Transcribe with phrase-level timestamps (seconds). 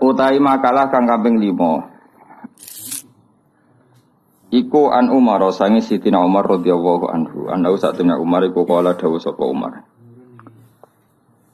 [0.00, 1.92] Utai makalah kang kaping 5.
[4.52, 7.48] Iku an Umar sangi Sitina Umar radhiyallahu anhu.
[7.48, 9.80] Anda satuna Umar iku kala dawuh sapa Umar.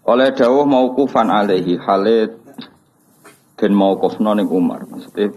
[0.02, 0.66] Oleh dawuh
[0.98, 2.34] kufan alaihi halit
[3.54, 4.82] dan kofno ning Umar.
[4.90, 5.30] Maksudnya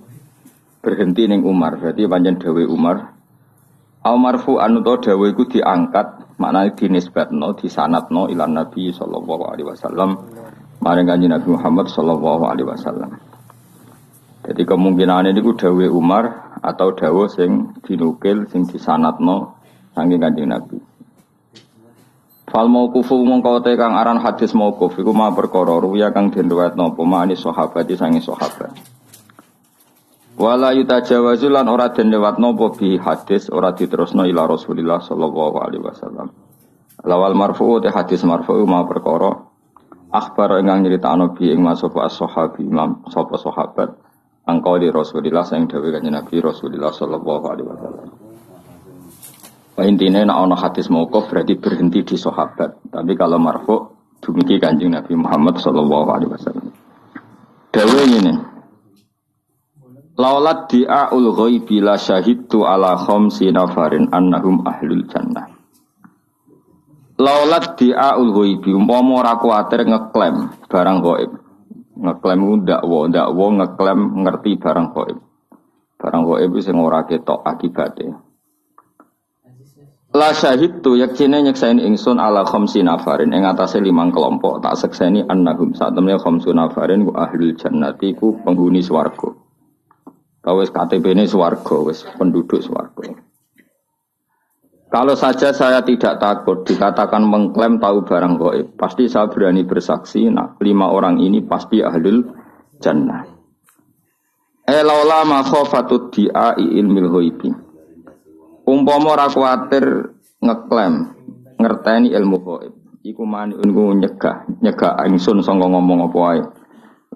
[0.81, 1.77] berhenti ning Umar.
[1.77, 3.13] Berarti panjang dawuh Umar.
[4.02, 10.18] Au marfu anu to dawuh iku diangkat, maknane dinisbatno, disanatno ilan Nabi sallallahu alaihi wasallam
[10.82, 13.21] maring kanjeng Nabi Muhammad sallallahu alaihi wasallam.
[14.42, 19.61] Jadi kemungkinan ini ku dawe Umar atau dawe sing dinukil sing disanatno
[19.93, 20.82] saking kanjeng Nabi.
[22.50, 27.04] Fal mauqufu mongko kang aran hadis mauquf iku ma perkara ruya kang den riwayatno apa
[27.05, 28.75] mani sahabat sange sahabat.
[30.36, 36.33] Wala yutajawazu ora den lewatno apa bi hadis ora diterusno ila Rasulillah sallallahu alaihi wasallam.
[37.05, 39.50] Lawal marfu te hadis marfu ma perkara
[40.11, 43.95] Akhbar ingkang nyeritakno bi ing masapa as-sahabi imam sapa sahabat
[44.44, 48.08] angkau di Rasulillah sayang dawuh kanjeng Nabi Rasulillah sallallahu alaihi wasallam.
[49.81, 52.91] Intinya nak ono hadis mauquf berarti berhenti di sahabat.
[52.91, 53.88] Tapi kalau marfu
[54.19, 56.69] dumugi kanjeng Nabi Muhammad sallallahu alaihi wasallam.
[57.72, 58.35] Dawuh ini
[60.19, 65.60] Laulat di'aul ghaibi la syahidtu ala khamsi nafarin annahum ahlul jannah.
[67.22, 71.31] Laulat di'aul ghaibi umpama ora kuwatir ngeklaim barang gaib.
[72.02, 75.17] Ngeklaim ku dakwa, dakwa ngeklaim ngerti barang gaib.
[76.02, 78.09] Barang gaib sing ora ketok akibate.
[80.11, 85.23] La syahid tu yaksine nyeksain ingsun ala khamsi nafarin ing atase limang kelompok tak sekseni
[85.23, 89.31] annahum saat temne khamsu nafarin ku ahlul jannati ku penghuni swarga.
[90.41, 93.20] Kawis KTP ini swarga, wis penduduk swarga.
[94.92, 100.28] Kalau saja saya tidak takut dikatakan mengklaim tahu barang goib, pasti saya berani bersaksi.
[100.28, 102.28] Nah, lima orang ini pasti ahlul
[102.84, 103.23] jannah.
[104.67, 107.50] Elaula makhofatut di'ai ilmil hoibi.
[108.68, 110.12] Umpama ora kuatir
[110.44, 110.96] ngeklaim
[111.56, 112.74] ngerteni ilmu goib.
[113.01, 116.44] Iku mani ungu nyegah, nyegah ingsun sangka ngomong apa wae.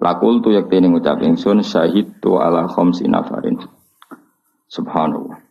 [0.00, 3.60] Lakul tu yaktini ngucap ingsun syahid tu ala khamsi nafarin.
[4.66, 5.45] Subhanallah.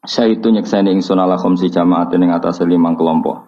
[0.00, 3.44] Saya itu nyekseni ingsun ala khomsi jamaat yang atas limang kelompok.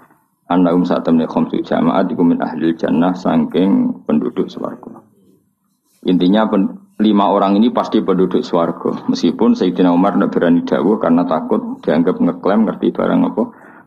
[0.52, 5.00] Anda um saat temen khomsi jamaat min ahli jannah sangking penduduk swarga.
[6.04, 9.08] Intinya pen, lima orang ini pasti penduduk swarga.
[9.08, 13.42] Meskipun Sayyidina Umar tidak berani dawuh karena takut dianggap ngeklaim ngerti barang apa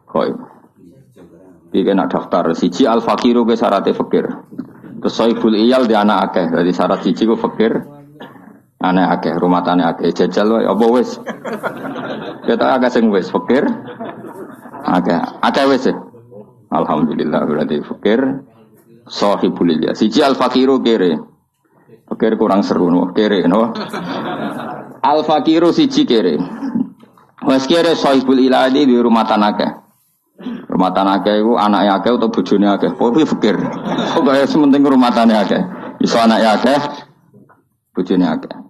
[0.09, 0.31] koi.
[1.69, 4.25] Iki nak daftar siji al fakiru ke syarat fakir.
[5.05, 6.49] Terus soibul iyal di anak akeh.
[6.49, 7.77] Jadi syarat siji ku fakir,
[8.85, 10.13] aneh akeh, rumah tane akeh.
[10.13, 11.17] Jajal wae apa wis?
[12.47, 13.65] Kita agak sing wis fakir.
[14.85, 15.89] Agak agak wis.
[16.69, 18.45] Alhamdulillah berarti fakir
[19.09, 19.97] sahibul ilya.
[19.97, 21.17] Siji al fakiru kere.
[22.05, 23.73] Fakir kurang seru no, kere no.
[25.05, 26.37] Al fakiru siji kere.
[27.45, 29.85] Wes kere sahibul iladi di rumah tanake.
[30.45, 32.91] Rumah tanake itu anaknya akeh atau bojone akeh.
[32.97, 33.55] Pokoke fakir.
[34.17, 35.61] Pokoke sementing rumah tanake akeh.
[36.01, 36.77] Iso anaknya akeh,
[37.95, 38.64] bojone akeh.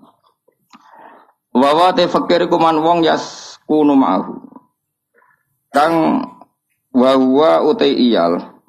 [1.56, 4.44] Wawa te fakir kuman wong yas kunu ma'ahu.
[5.72, 6.20] Kang
[6.92, 8.60] wawa utai iyal,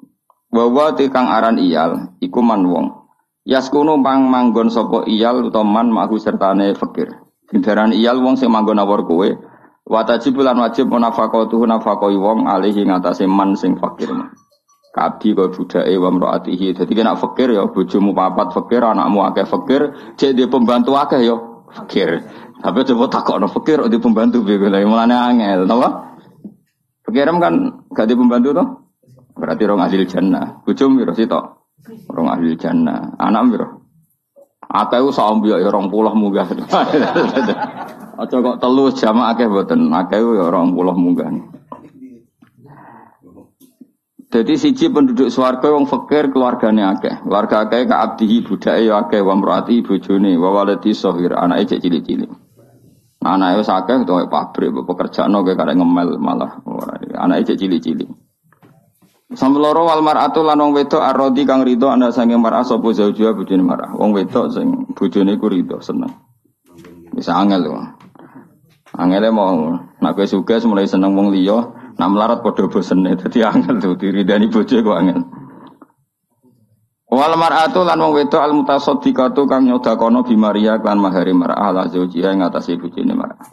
[0.55, 2.87] wawa te kang aran iyal, iku man wong.
[3.47, 7.11] Yaskunu pang manggon sopo iyal utawa man ma'ahu sertane fakir.
[7.47, 9.35] Sindaran iyal wong sing manggon awor kowe,
[9.87, 14.11] wajib bulan wajib munafaqatuhu nafaqoi wong alihi ngatasé man sing fakir.
[14.91, 16.75] Kabdi kau budake wa mraatihi.
[16.75, 19.81] Dadi kena fakir ya bojomu papat fakir, anakmu akeh fakir,
[20.19, 21.35] dia pembantu akeh ya
[21.71, 22.27] fakir.
[22.57, 25.81] Tapi coba takut no fakir di pembantu begitu lagi mulanya angel, tahu
[27.07, 28.67] Fakiram kan gak di pembantu tuh,
[29.39, 30.59] berarti orang ahli jannah.
[30.67, 31.71] Bujum biro sih toh,
[32.11, 33.15] orang ahli jannah.
[33.15, 33.67] Anak biro.
[34.67, 36.51] Aku sambil ya orang pulau munggah.
[38.17, 41.31] Aja kok telu jamaah akeh boten, akeh ya orang pulau munggah.
[44.27, 47.23] Jadi siji penduduk swarga wong fakir keluargane akeh.
[47.23, 50.35] Keluarga akeh ka abdihi budake ya akeh wa mraati bojone
[50.91, 52.46] sahir anake cek cilik-cilik.
[53.17, 56.61] Anak itu sakit tuh pabrik, pekerjaan oke karena ngemel malah.
[57.17, 58.05] Anak itu cili-cili.
[59.27, 63.59] Sampai loro wal mar'atu lan wedok arrodi kang rido anda sange mar'ah sapa zaujua bojone
[63.59, 63.91] mar'ah.
[63.99, 66.15] Wong wedok sing bojone ku rido seneng.
[67.11, 67.75] Bisa angel lho.
[68.95, 71.59] Angele mau nak sugih mulai seneng wong liya,
[71.99, 73.19] nak melarat padha bosene.
[73.19, 75.27] Dadi angel tuh diridani bojo ku angel.
[77.07, 81.83] Wal mar'atu lan wong wedok al mutasaddiqatu kang nyodakono bi Maria kan mahari mar'ah la
[81.87, 83.47] zaujiha ing atase bojone mar'ah.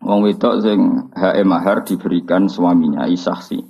[0.00, 3.60] Wong wedok sing hae mahar diberikan suaminya isaksi.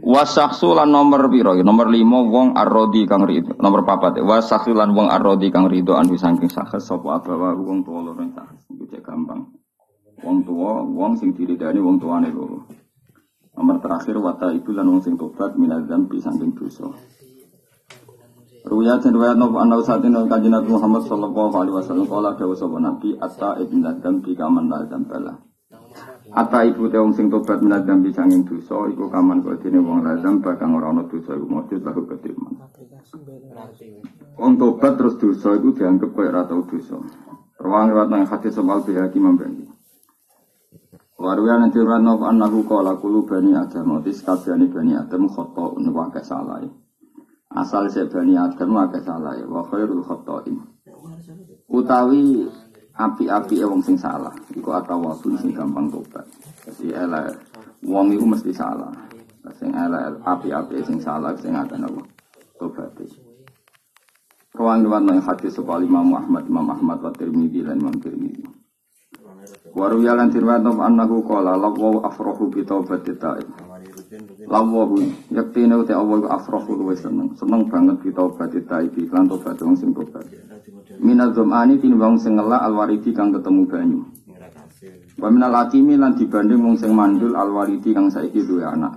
[0.00, 1.54] Wasaksu lan nomor piro?
[1.60, 3.54] Nomor lima wong arrodi kang rido.
[3.60, 4.18] Nomor papat.
[4.18, 8.66] Wasaksu lan wong arrodi kang rido anu saking sakes sapa abawa wong tuwa loro sakes.
[8.66, 9.46] Iku gampang.
[10.20, 12.66] Wong tua, wong sing diridani wong tuane loro.
[13.54, 16.88] Nomor terakhir wata itu lan wong sing tobat minadzam bi saking dosa.
[18.60, 22.52] Ruya dan riwayat nopo anau saat ini kajian Nabi Muhammad Sallallahu Alaihi Wasallam kala dawa
[22.52, 25.34] sapa Nabi atta ibn Adam bi kaman la bala.
[26.30, 30.06] Ata ibu te wong sing tobat minat dambi sanging dosa iku kaman kok dene wong
[30.06, 32.54] lazam bakang ora ana dosa iku mujud lahu ketiman.
[34.38, 37.00] Wong tobat terus dosa iku dianggap koyo ora tau dosa.
[37.58, 39.66] Ruang riwayat nang hadis soal bihaki membagi.
[41.20, 46.64] Waruya nanti rano annahu qala kulu bani adam otis kabehane bani adam khata wa salah.
[47.50, 50.54] Asal se bani adam wa salah wa khairul khata'in.
[51.66, 52.46] Utawi
[52.94, 54.30] api-api wong sing salah.
[54.54, 56.26] Iku waktu sing gampang tobat.
[56.66, 57.34] Jadi elek
[57.82, 58.94] wong iku mesti salah.
[59.58, 62.02] Sing elek api-api sing salah sing ada apa?
[62.54, 62.94] Tobat.
[64.50, 68.42] Kawan kawan yang hati sekali Imam Muhammad, Imam Ahmad, wa Tirmidzi dan Imam Tirmidzi.
[69.70, 73.46] Waru yalan tirwan tom annahu qala lawu afrahu bi taubati ta'ib.
[74.48, 77.36] Lawu yaktine uti Allah afrahu luwes seneng.
[77.36, 80.24] Seneng banget bi taubati ta'ib lan tobat wong sing tobat.
[81.00, 84.00] Minal domani tinimbang sing ngelak alwaridi kang ketemu banyu.
[85.20, 88.96] Wa minal hakimi lan dibanding wong sing mandul alwaridi kang saiki duwe anak.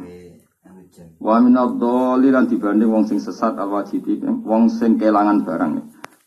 [1.19, 5.73] Wa minal doli lan dibanding wong sing sesat alwajidi wong sing kelangan barang.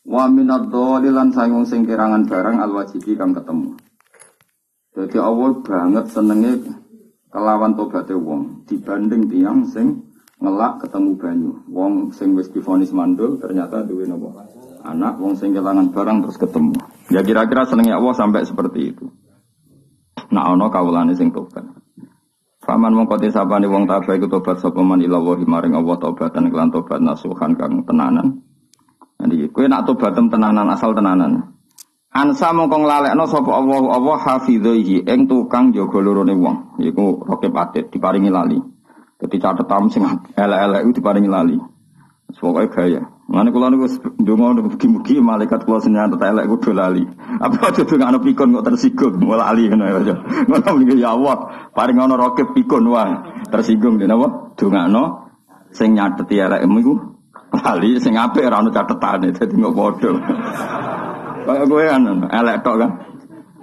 [0.07, 3.77] Wa minal doli lan saing wong sing kelangan barang alwajidi kang ketemu.
[4.97, 6.53] Jadi awal banget senenge
[7.37, 10.01] kelawan tobaté wong dibanding tiang sing
[10.41, 11.53] ngelak ketemu banyu.
[11.69, 14.33] Wong sing wis difonis mandul ternyata duwe nopo?
[14.87, 16.73] anak wong sing kelangan barang terus ketemu.
[17.13, 19.05] Ya kira-kira senengnya Allah sampai seperti itu.
[20.31, 21.67] Nah ono kawulane sing tobat.
[22.63, 26.71] Faman mongko disapane wong tabah iku tobat sapa man ila wa maring Allah tobatan kelan
[26.73, 28.43] tobat nasuhan kang tenanan.
[29.23, 31.56] Jadi kowe nak tobat tenanan asal tenanan.
[32.17, 36.81] Ansa mongko nglalekno sapa Allah Allah hafidhihi ing tukang jaga lorone wong.
[36.81, 38.57] Iku rokep atit diparingi lali.
[39.21, 40.01] Jadi catatan sing
[40.33, 41.61] elek-elek itu diparingi lali.
[42.41, 43.03] Pokoknya gaya.
[43.29, 43.87] Mana kalau niku
[44.17, 47.05] dongo mugi-mugi malaikat kula senyata elek kudu lali.
[47.37, 50.17] Apa aja dongakno pikun kok tersinggung malah lali ngono ya.
[50.49, 53.13] Ngono mriki ya Allah, paring ana rokep pikun wae
[53.53, 54.57] tersinggung dene apa?
[54.57, 55.03] Dongakno
[55.69, 56.95] sing nyateti elekmu iku
[57.61, 60.01] lali sing apik ora ono catetane dadi kok.
[61.47, 62.91] Kaya kowe kan elek tok kan.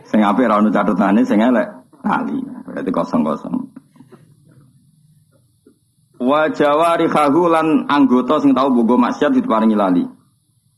[0.07, 1.67] Sing apik ora ono catetane sing elek
[2.07, 2.39] lali.
[2.63, 3.55] Berarti kosong-kosong.
[6.23, 7.11] Wa jawari
[7.51, 10.07] lan anggota sing tahu bogo maksiat diparingi lali.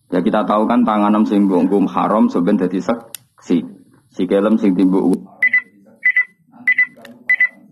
[0.09, 3.61] Ya kita tahu kan tanganem sing mbok haram seben dadi seksi.
[4.09, 5.21] Sikelem sing timbuk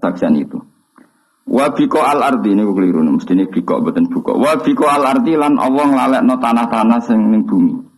[0.04, 0.60] saksian itu.
[1.44, 4.36] Wa biko al ardi ini keliru mesti ini biko beten buka.
[4.36, 7.93] Wa biko al ardi lan Allah nglalekno tanah-tanah sing ning bumi.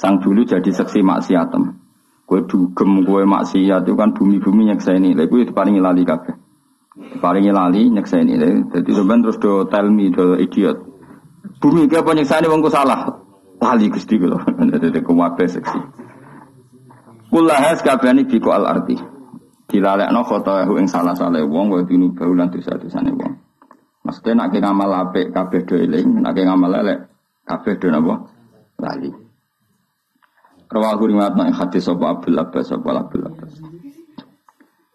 [0.00, 1.76] Sang dulu jadi seksi maksiatem.
[2.24, 5.12] Kue dugem kue maksiat itu kan bumi-bumi nyekseni.
[5.12, 6.40] Lha kuwi diparingi lali kabeh.
[7.00, 8.36] Paling lali nyeksa ini
[8.72, 10.78] jadi sebenarnya terus do tell me do idiot.
[11.60, 13.20] Bumi ke apa nyeksa ini wongku salah.
[13.60, 14.40] Lali gusti gitu
[14.72, 15.80] jadi kuwabe seksi
[17.30, 18.96] kulahas kabehane biko al arti
[19.68, 23.32] dilalekno khotoyahu ing salah salah wong wa dinu baulan dosa-dosane wong.
[24.00, 27.06] Maksudnya nak ngamal apik kabeh do eling nak ngamal elek
[27.46, 28.14] kabeh do napa?
[28.80, 29.29] Lali
[30.70, 33.52] Rawahu riwayat nang hadis sapa Abdul Abbas sapa Abdul Abbas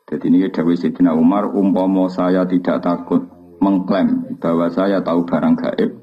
[0.06, 3.26] jadi ini Dawi Sidina Umar, umpama saya tidak takut
[3.58, 5.98] mengklaim bahwa saya tahu barang gaib,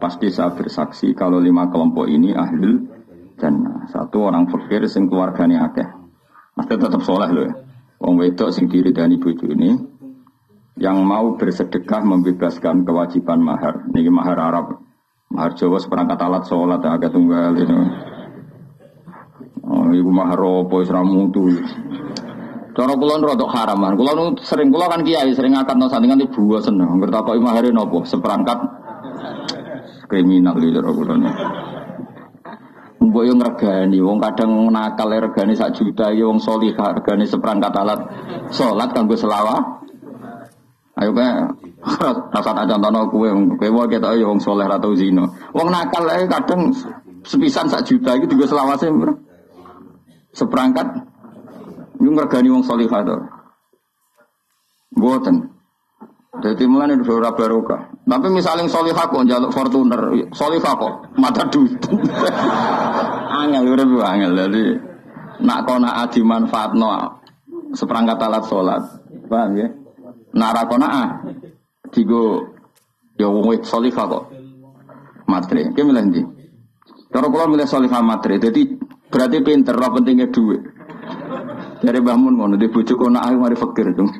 [0.00, 2.88] pasti saya bersaksi kalau lima kelompok ini ahlul
[3.36, 5.84] dan satu orang fakir sing keluarganya akeh.
[6.56, 7.54] Mesti tetap soleh loh ya.
[8.00, 9.76] Wong wedok sing diri dan ibu ini
[10.80, 13.84] yang mau bersedekah membebaskan kewajiban mahar.
[13.92, 14.66] Ini mahar Arab.
[15.28, 17.76] Mahar Jawa seperangkat alat sholat agak tunggal itu.
[19.74, 21.50] Oh, ibu mahar apa isramu tuh.
[22.74, 23.98] Cara kulon rodok haraman.
[23.98, 26.94] Kulon sering kulon kan kiai sering no sandingan di buah seneng.
[27.02, 28.54] Bertakwa imah hari nopo seperangkat
[30.06, 31.26] kriminal gitu cara kulon.
[33.04, 38.00] Mbok yang regani, wong kadang nakal regani sak juta, ya wong solihah regani seperangkat alat
[38.48, 39.60] sholat gue selawah.
[40.94, 41.52] Ayo kayak
[42.30, 43.28] rasa aja contohno kue,
[43.58, 45.26] kue mau kita ya wong soleh atau zino.
[45.52, 46.70] Wong nakal eh kadang
[47.26, 48.88] sepisan sak juta itu juga selawase
[50.34, 50.86] seperangkat
[52.02, 52.62] ini ngergani wong.
[54.94, 55.36] Buatan.
[56.34, 57.94] Jadi mulai itu suara barokah.
[58.04, 60.02] Tapi misalnya solihah kok jaluk Fortuner,
[60.34, 61.78] solihah kok mata duit.
[63.38, 64.32] angel bu angel.
[64.34, 64.62] Jadi
[65.46, 66.90] nak kona adi manfaat no
[67.70, 68.82] seperangkat alat sholat.
[69.30, 69.68] Paham ya?
[70.34, 71.08] Nara kona ah.
[71.94, 72.50] Tigo
[73.14, 74.24] Ya wong solihah kok.
[75.30, 75.70] Matre.
[75.70, 76.26] Ki milih?
[77.14, 78.42] Cara kula milih solihah matre.
[78.42, 78.74] Jadi
[79.14, 80.74] berarti pinter, ora pentingnya duit.
[81.84, 84.08] Dari bangun ngono di bojo kono ayu mari fakir dong.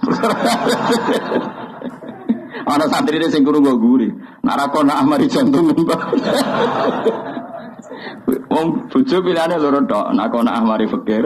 [2.70, 4.08] Ana santri ini sing guru gue guri.
[4.44, 5.72] Nak ra kono mari jantung
[8.52, 10.12] Wong bojo pilihane loro tok.
[10.12, 11.24] Nak kono mari fakir.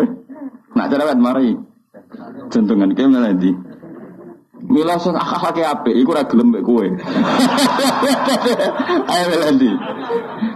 [0.79, 1.59] Nak cerewet mari
[2.55, 3.51] jantungan ki malah di.
[4.59, 6.83] Mila sing akak-akake apik iku ora gelem kowe.
[9.15, 9.71] Ayo Melandi.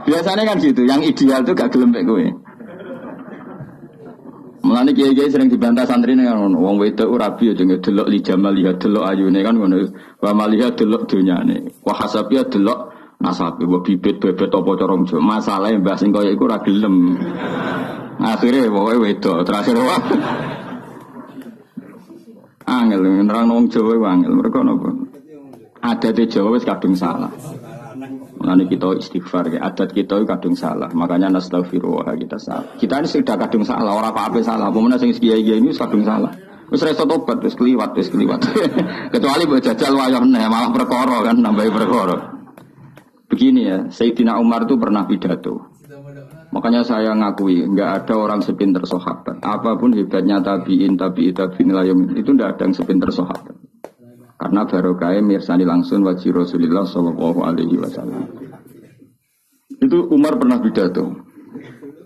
[0.02, 2.26] Biasanya kan gitu, yang ideal tuh gak gelem kowe.
[4.62, 8.54] Mulane kiai-kiai sering dibantah santri nih kan wong wedok ora rabi aja delok li jamal
[8.54, 9.76] lihat delok ayune kan ngono.
[10.23, 11.83] Wa malihat delok dunyane.
[11.83, 15.19] Wa hasabiya delok nasabe wa bibit bebet apa cara njo.
[15.19, 17.19] Masalahe mbah sing kaya iku ora gelem.
[18.23, 20.02] Pokoke wedok terakhir wah.
[22.62, 24.95] Angel nerang wong Jawa angel mereka napa?
[25.83, 27.35] Adat Jawa wis kadung salah.
[28.43, 30.91] Mulane kita istighfar ya, adat kita itu kadung salah.
[30.91, 32.75] Makanya nastaghfirullah kita salah.
[32.75, 34.67] Kita ini sudah kadung salah, orang apa-apa salah.
[34.75, 36.35] Pemenang sing kiai ini kadung salah.
[36.67, 38.43] Wis reso tobat, wis keliwat, wis keliwat.
[39.15, 42.17] Kecuali buat jajal wayah nih, malah perkara kan nambahi perkara.
[43.31, 45.71] Begini ya, Sayyidina Umar itu pernah pidato.
[46.51, 49.39] Makanya saya ngakui, nggak ada orang sepinter sahabat.
[49.39, 53.62] Apa pun hebatnya tabiin, tabi'i, tabi'in, itu nggak ada yang sepinter sahabat.
[54.43, 58.27] Karena barokah mirsani langsung wajib Rasulullah Shallallahu Alaihi Wasallam.
[59.79, 61.31] Itu Umar pernah pidato.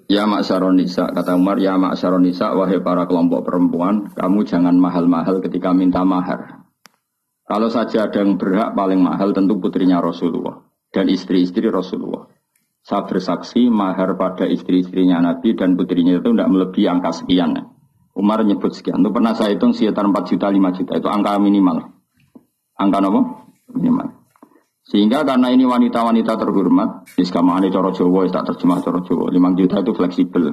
[0.04, 0.44] Ya mak
[0.76, 6.04] Nisa, kata Umar, ya mak Nisa, wahai para kelompok perempuan, kamu jangan mahal-mahal ketika minta
[6.04, 6.68] mahar.
[7.48, 10.60] Kalau saja ada yang berhak paling mahal tentu putrinya Rasulullah
[10.92, 12.28] dan istri-istri Rasulullah.
[12.84, 17.56] Saya bersaksi mahar pada istri-istrinya Nabi dan putrinya itu tidak melebihi angka sekian.
[18.12, 19.00] Umar nyebut sekian.
[19.00, 20.92] Itu pernah saya hitung sekitar 4 juta, 5 juta.
[21.00, 21.95] Itu angka minimal.
[22.76, 23.20] Angka apa?
[23.72, 24.08] Minimal.
[24.86, 29.92] Sehingga karena ini wanita-wanita terhormat, iskamane coro Jawa, tak terjemah coro Jawa, 5 juta itu
[29.96, 30.44] fleksibel.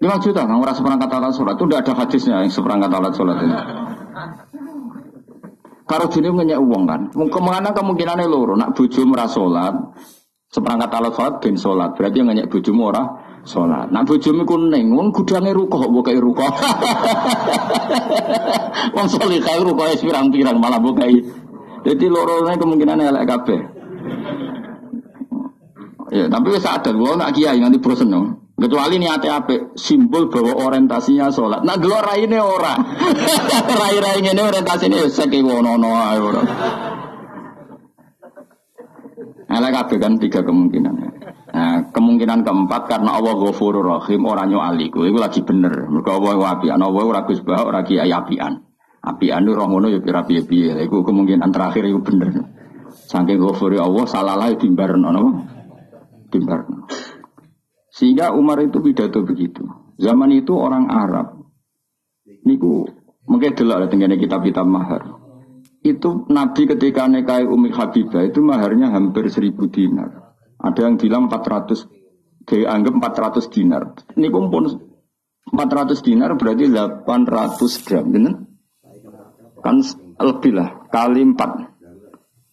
[0.00, 3.56] 5 juta, merasa seperangkat alat sholat, itu tidak ada hadisnya yang seperangkat alat sholat ini.
[5.88, 9.74] Kalau jenis ngenyek uang kan, ke mana kemungkinannya loro, nak buju merasa sholat,
[10.52, 13.88] seperangkat alat sholat bin sholat, berarti ngenyek buju murah sholat.
[13.90, 16.46] Nak bojomu kuning, wong gudangnya rukoh, bukai rukoh.
[18.96, 21.16] wong solih kaya rukoh es pirang-pirang malah bukai.
[21.80, 23.60] Jadi lorongnya kemungkinan elek kabeh.
[26.10, 28.50] Ya, tapi wis sadar gua nak kiai nanti bosen dong.
[28.60, 29.72] Kecuali niatnya apa?
[29.72, 31.64] Simbol bahwa orientasinya sholat.
[31.64, 32.76] Nah, dulu raine ora.
[33.80, 36.44] Rai-rai ini orientasinya seki wono no ora.
[39.48, 40.92] Elek kabeh kan tiga kemungkinan.
[41.50, 45.90] Nah, kemungkinan keempat karena Allah Ghafurur Rahim orang nyuali ku itu lagi bener.
[45.90, 48.62] Mergo Allah apian, Allah ora Gus Bah ora kiai apian.
[49.00, 50.78] Apian itu roh ngono ya pira piye-piye.
[50.86, 52.30] Iku kemungkinan terakhir itu bener.
[52.90, 55.30] Saking Ghafur Allah salah lah timbarno napa?
[56.30, 56.86] Timbarno.
[57.90, 59.66] Sehingga Umar itu pidato begitu.
[59.98, 61.40] Zaman itu orang Arab
[62.46, 62.86] niku
[63.26, 65.02] mungkin delok tengene kitab-kitab mahar.
[65.80, 70.19] Itu Nabi ketika nikahi Umi Habibah itu maharnya hampir seribu dinar.
[70.60, 71.88] Ada yang bilang 400
[72.44, 73.82] dianggap 400 dinar.
[74.16, 78.34] Ini pun 400 dinar berarti 800 gram, benar?
[79.60, 79.76] Kan
[80.20, 81.70] lebih lah, kali 4.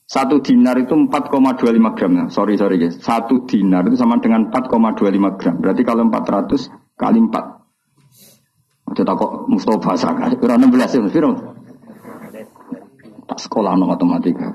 [0.07, 2.11] Satu dinar itu 4,25 gram.
[2.15, 2.25] Ya.
[2.31, 2.95] Sorry, sorry guys.
[3.03, 5.55] Satu dinar itu sama dengan 4,25 gram.
[5.59, 8.95] Berarti kalau 400 kali 4.
[8.95, 10.31] Kita kok Mustafa Saka.
[10.39, 11.15] Kira 16 ya, Mas
[13.27, 14.47] Tak sekolah no matematika.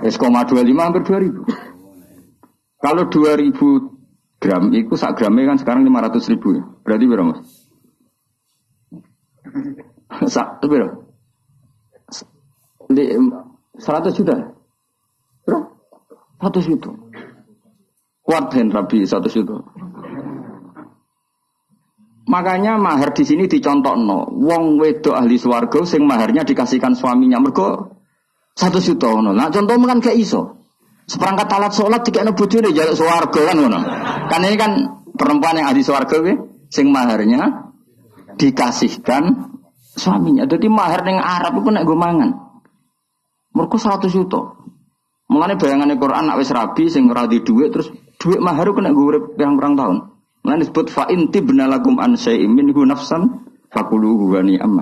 [0.00, 1.69] S,25 hampir 2000.
[2.80, 6.64] Kalau 2000 gram, itu sak gramnya kan sekarang 500 ribu ya.
[6.80, 7.40] Berarti berapa mas?
[10.34, 10.96] Sak, itu berapa?
[12.90, 14.34] 100 juta?
[15.44, 15.68] Berapa?
[16.40, 16.90] 100 juta.
[18.24, 19.56] Kuat dan rabi 100 juta.
[22.30, 24.30] Makanya mahar di sini dicontoh no.
[24.30, 27.98] Wong wedok ahli swargo sing maharnya dikasihkan suaminya mergo
[28.54, 29.34] satu juta no.
[29.34, 30.59] Nah contoh kan kayak iso.
[31.10, 33.82] Seperangkat alat sholat tiga anak nih jaluk suwargo kan ngono.
[34.30, 34.72] Kan ini kan
[35.18, 36.34] perempuan yang ada suwargo ke,
[36.70, 37.74] sing maharnya
[38.38, 39.50] dikasihkan
[39.98, 40.46] suaminya.
[40.46, 42.30] Jadi mahar yang Arab itu naik gomangan.
[43.50, 44.54] Mereka satu juta.
[45.26, 49.34] Mulane bayangannya Quran nak wis rabi sing ora di duit terus duit mahar kena gue
[49.34, 49.96] yang berang tahun.
[50.46, 54.78] Mulane disebut fa inti benalakum an syai'in minhu nafsan fakuluhu wa ni'am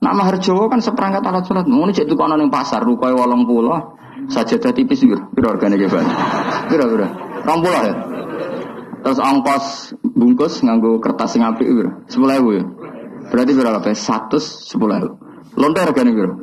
[0.00, 1.68] Nak mahar Jawa kan seperangkat alat sholat.
[1.68, 6.04] Ngono cek tukono ning pasar rukoe 80 Sajadah tipis bir, bir organ iki, Pak.
[6.70, 7.08] Piro piro?
[7.42, 7.94] 20 ya.
[9.00, 11.90] Terus ongkos bungkus nganggo kertas sing apik piro?
[12.06, 12.62] 10.000 ya.
[13.32, 13.96] Berarti berapa kabeh?
[13.96, 15.56] 110.000.
[15.58, 16.34] Lontar regane piro?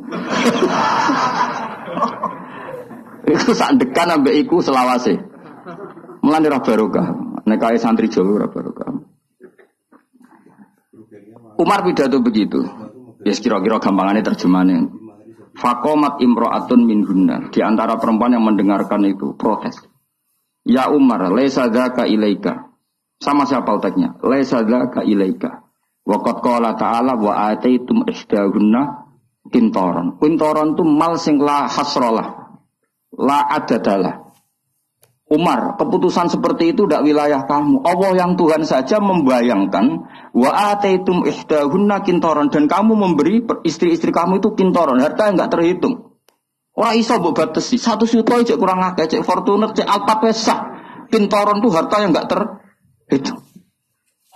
[3.28, 5.20] Iku sandekan ambek iku selawase.
[6.24, 7.08] Mulane ra barokah.
[7.44, 8.88] Nek kaya santri Jawa ra barokah.
[11.60, 12.87] Umar pidato begitu.
[13.28, 14.88] Ya yes, kira-kira gampangannya terjemahannya.
[15.52, 17.52] Fakomat imro'atun min hunna.
[17.52, 19.84] Di antara perempuan yang mendengarkan itu protes.
[20.64, 22.72] Ya Umar, lesa ka ilaika.
[23.20, 24.16] Sama siapa letaknya?
[24.24, 25.60] Lesa ka ilaika.
[26.08, 29.12] Waqat qala ta'ala wa ataitum isdahunna
[29.52, 30.16] kintoron.
[30.16, 32.56] Kintoron itu mal sing la hasrolah.
[33.12, 34.27] La adadalah.
[35.28, 37.84] Umar, keputusan seperti itu tidak wilayah kamu.
[37.84, 44.56] Allah yang Tuhan saja membayangkan wa ataitum ihdahunna kintoron dan kamu memberi istri-istri kamu itu
[44.56, 46.16] kintoron, harta yang nggak terhitung.
[46.72, 50.56] Orang iso mbok batesi, satu juta aja kurang akeh, cek Fortuner, cek Alfa Pesa.
[51.12, 53.44] Kintoron itu harta yang nggak terhitung.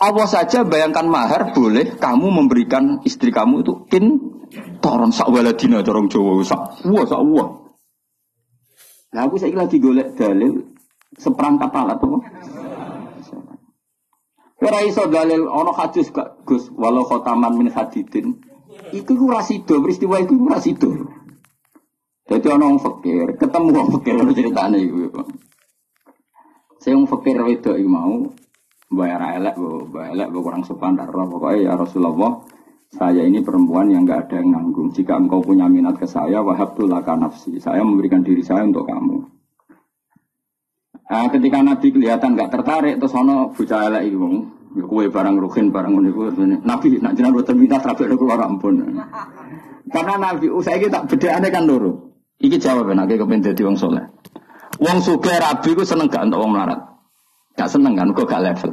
[0.02, 6.42] Allah saja bayangkan mahar boleh kamu memberikan istri kamu itu kintoron sak waladina corong Jawa
[6.42, 6.82] sak.
[6.84, 7.50] Wah sak wah.
[9.14, 10.71] Nah aku saya lagi golek dalil
[11.18, 12.20] seperangkat alat tuh.
[14.62, 18.38] Ora iso dalil ana hadis gak Gus walau khotaman min hadidin.
[18.94, 20.90] Iku ku rasido, peristiwa iku ku rasido.
[22.30, 25.26] Jadi ana wong fakir, ketemu wong fakir ceritane iku.
[26.78, 28.30] Saya wong fakir wedok iku mau
[28.92, 29.58] bayar elek,
[29.90, 32.44] bayar elek kurang sopan darah pokoknya ya Rasulullah
[32.92, 34.92] saya ini perempuan yang nggak ada yang nanggung.
[34.92, 37.56] Jika engkau punya minat ke saya, wahab laka nafsi.
[37.56, 39.41] Saya memberikan diri saya untuk kamu.
[41.12, 44.48] Nah, ketika Nabi kelihatan nggak tertarik, terus ono bocah elek iku.
[44.72, 46.32] Ya kue barang ruhin barang iku.
[46.64, 48.80] Nabi nak jenengan boten minat rapi niku ora ampun.
[49.92, 52.16] Karena Nabi usai iki tak bedekane kan loro.
[52.40, 54.08] Iki jawab nek kepen dadi wong soleh.
[54.80, 56.80] Wong sugih rabi ku seneng gak untuk wong melarat.
[57.60, 58.72] Gak seneng kan kok gak level.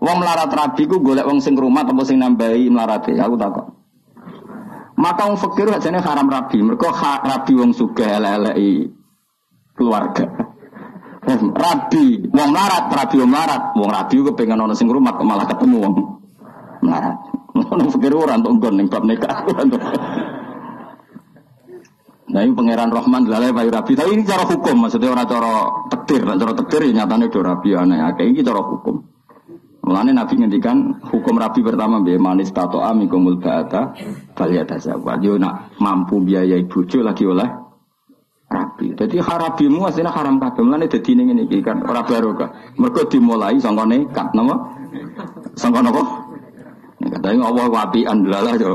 [0.00, 3.12] Wong melarat rabi ku golek wong sing rumah atau sing nambahi melarate.
[3.20, 3.68] Aku takut.
[4.96, 6.56] Maka wong fakir ajane haram rabi.
[6.64, 8.88] Mergo rabi wong sugih elek-eleki
[9.76, 10.45] keluarga.
[11.34, 15.94] Rabi, wong marat, rabi wong marat, wong rabi kepengen ono sing rumah malah ketemu wong
[16.86, 17.18] marat.
[17.72, 19.42] Ono pikir ora untuk nggon ning bab nikah.
[22.26, 23.94] Nah ini pangeran Rahman lalai bayi rabi.
[23.94, 25.52] Tapi ini cara hukum, maksudnya orang cara
[25.94, 28.02] tekdir, cara tekdir ya nyatanya do rabi aneh.
[28.18, 28.96] Kayak ini cara hukum.
[29.86, 33.94] Mulane Nabi ngendikan hukum rabi pertama be manis tato amikumul ba'ata
[34.34, 35.22] bal yatazawwaj.
[35.22, 37.46] Yo nak mampu biayai bojo lagi oleh
[38.46, 38.94] rabi.
[38.94, 40.62] Jadi harabimu aslinya haram kabeh.
[40.62, 42.76] Mulane dadi ning ngene iki kan ora barokah.
[42.78, 44.54] Mergo dimulai sangka nekat napa?
[45.58, 46.02] Sangka napa?
[47.02, 47.20] Nekat.
[47.22, 48.74] Tapi Allah wabi andlalah yo.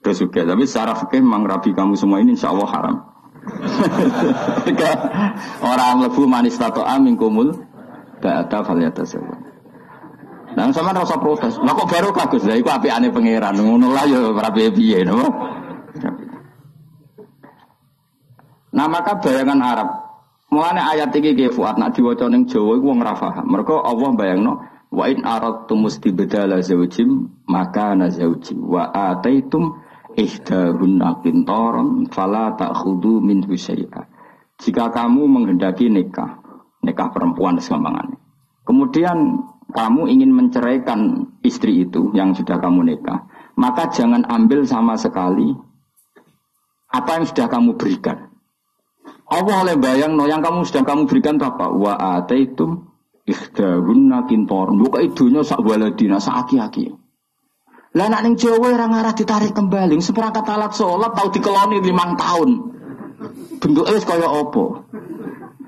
[0.00, 2.96] Terus juga, tapi secara fikih memang rabi kamu semua ini insya Allah haram.
[5.60, 7.52] Orang lebu manis tato amin kumul,
[8.24, 9.36] ba'ata faliyata sewa.
[10.56, 11.60] Nah, sama rasa protes.
[11.60, 13.60] Lah kok baru kagus lah, api aneh pangeran.
[13.60, 15.28] Ngono lah yo rabi piye, napa?
[18.70, 19.88] Nah maka bayangan Arab.
[20.50, 23.46] Mulane ayat iki ke Fuad nak diwaca ning Jawa iku wong ora paham.
[23.46, 24.52] Mergo Allah bayangno
[24.90, 29.78] wa in aradtum mustibdala zawjim maka na zawji wa ataitum
[30.18, 34.10] ihdahunna qintaran fala ta'khudhu min syai'a.
[34.60, 36.42] Jika kamu menghendaki nikah,
[36.82, 38.18] nikah perempuan segampangannya.
[38.66, 45.54] Kemudian kamu ingin menceraikan istri itu yang sudah kamu nikah, maka jangan ambil sama sekali
[46.90, 48.29] apa yang sudah kamu berikan.
[49.30, 51.70] Allah oleh bayang no yang kamu sudah kamu berikan apa?
[51.70, 52.90] Wa ataitum
[53.30, 54.74] ikhdahunna kintor.
[54.74, 56.90] Buka idunya sak waladina sak aki-aki.
[57.94, 59.98] Lah nak ning Jawa ora ngarah ditarik kembali.
[60.02, 62.50] Seperangkat alat sholat tahu dikeloni limang tahun.
[63.62, 64.64] Bentuknya wis kaya apa?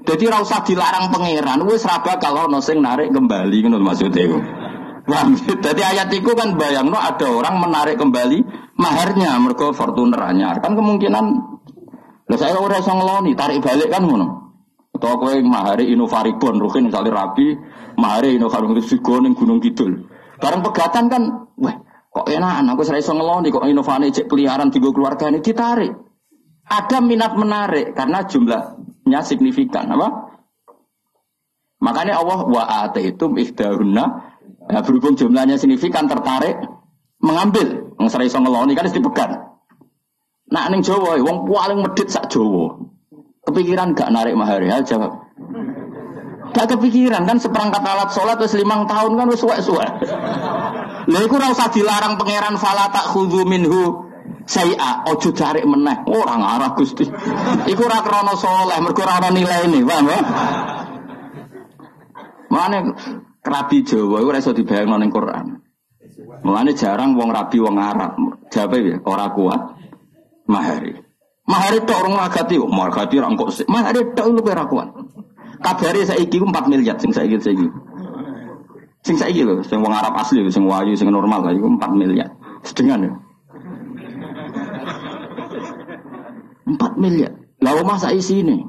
[0.02, 4.38] Jadi ora dilarang pangeran, wis ra bakal ono sing narik kembali ngono maksudnya iku.
[5.62, 8.38] Jadi ayat itu kan bayangno ada orang menarik kembali
[8.78, 10.62] maharnya mergo Fortuner anyar.
[10.62, 11.24] Kan kemungkinan
[12.32, 14.56] lah saya ora iso ngeloni, tarik balik kan ngono.
[14.96, 17.52] Atau kowe mahari Inovaribon, rukin misalnya rapi,
[18.00, 20.08] mahari Inovaribon Sigo ning Gunung Kidul.
[20.40, 21.22] Barang pegatan kan,
[21.60, 21.76] wah
[22.08, 25.92] kok enak, aku saya iso ngeloni, kok Inovane cek peliharaan tiga keluarga ini ditarik.
[26.72, 30.32] Ada minat menarik karena jumlahnya signifikan, apa?
[31.84, 32.64] Makanya Allah wa
[32.96, 34.04] itu ihdahunna
[34.72, 36.56] nah, berhubung jumlahnya signifikan tertarik
[37.20, 39.51] mengambil, nggak iso ngeloni kan dipegang.
[40.52, 42.76] Nak ning Jawa, wong paling medit sak Jawa.
[43.48, 45.16] Kepikiran gak narik mahar ya jawab.
[46.52, 49.86] Gak kepikiran kan seperangkat alat sholat wis limang tahun kan wis suwe-suwe.
[51.08, 54.06] Lha iku ora usah dilarang pangeran fala tak khudhu minhu
[54.44, 57.08] saya ojo cari meneh orang arah Gusti.
[57.66, 60.20] Iku ora krana saleh, mergo ora ana nilaine, paham ya?
[62.52, 62.78] Mane
[63.40, 65.46] rabi Jawa iku ora iso dibayangno ning Quran.
[66.44, 68.12] Mulane jarang wong rabi wong Arab.
[68.52, 69.81] Jawabe ya ora kuat
[70.46, 71.12] mahari.
[71.42, 73.66] Mahar itu orang magati, oh, magati orang kok sih.
[73.66, 74.94] Mahar itu lu perakuan.
[75.58, 77.66] Kabare saiki ku 4 miliar sing saiki saiki.
[79.02, 82.30] Sing saiki lho, sing wong Arab asli, sing wayu, sing normal lah iku 4 miliar.
[82.62, 83.12] Sedengan ya.
[86.70, 87.34] 4 miliar.
[87.58, 88.62] Lah omah sak isine.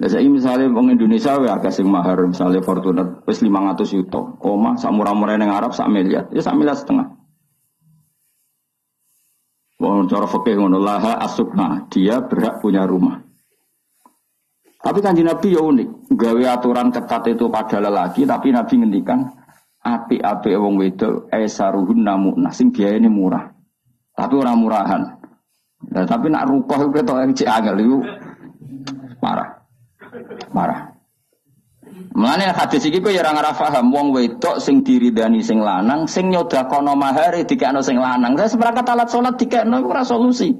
[0.00, 4.20] Lah saiki misalnya wong Indonesia ya agak sing mahar misalnya Fortuner wis 500 juta.
[4.40, 7.11] Omah sak murah-murah ning Arab sak miliar, ya sak miliar setengah.
[9.82, 13.18] Wong cara fikih ngono laha asukna, dia berhak punya rumah.
[14.78, 19.26] Tapi kan Nabi ya unik, gawe aturan ketat itu pada lelaki, tapi Nabi ngendikan
[19.82, 23.50] api-api wong wedok esaruhun namu nasing ini murah.
[24.14, 25.02] Tapi orang murahan.
[25.90, 27.96] Nah, tapi nak rukoh itu ketok yang angel itu
[29.18, 29.50] marah.
[30.54, 30.91] Marah.
[32.12, 36.28] Mulane hadis iki kowe ya ora ngarah paham wong wedok sing diridani sing lanang sing
[36.28, 38.36] nyodakono mahare dikekno sing lanang.
[38.36, 40.52] Saya seperangkat alat salat dikekno iku ora solusi.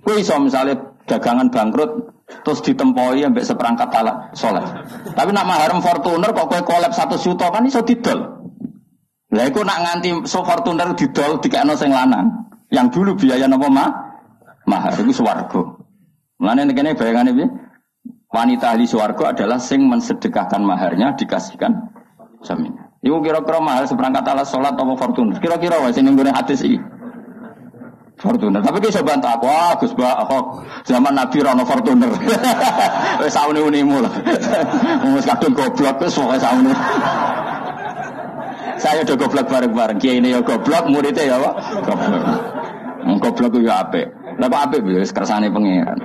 [0.00, 4.64] Kowe iso misale dagangan bangkrut terus ditempoi ambek seperangkat alat sholat.
[5.12, 8.24] Tapi nak maharam Fortuner kok kue kolab satu juta kan iso didol.
[9.36, 12.48] Lah iku nak nganti so Fortuner didol dikekno sing lanang.
[12.72, 13.90] Yang dulu biaya napa mah?
[14.64, 15.60] Mahar iku swarga.
[16.40, 17.65] Mulane kene bayangane piye?
[18.36, 21.72] Wanita ahli swarga adalah sing mensedekahkan maharnya dikasihkan
[22.44, 22.84] suaminya.
[23.00, 25.40] Iku kira-kira mahal seperangkat alat sholat atau Fortuner.
[25.40, 26.76] Kira-kira wae sing nggone hadis iki.
[28.20, 28.60] Fortuner.
[28.60, 32.12] Tapi kita bantah aku, ah Gus Ba, aku zaman Nabi Rono Fortuner.
[33.24, 34.12] Wes saune unimu lah.
[35.16, 36.72] Wes kadung goblok wis pokoke saune.
[38.84, 39.96] Saya udah goblok bareng-bareng.
[39.96, 41.54] Kiai ini ya goblok, muridnya ya Pak.
[41.88, 42.20] Goblok.
[43.20, 44.15] Goblok itu ya apik.
[44.36, 45.96] Kok apik wis kersane pangeran.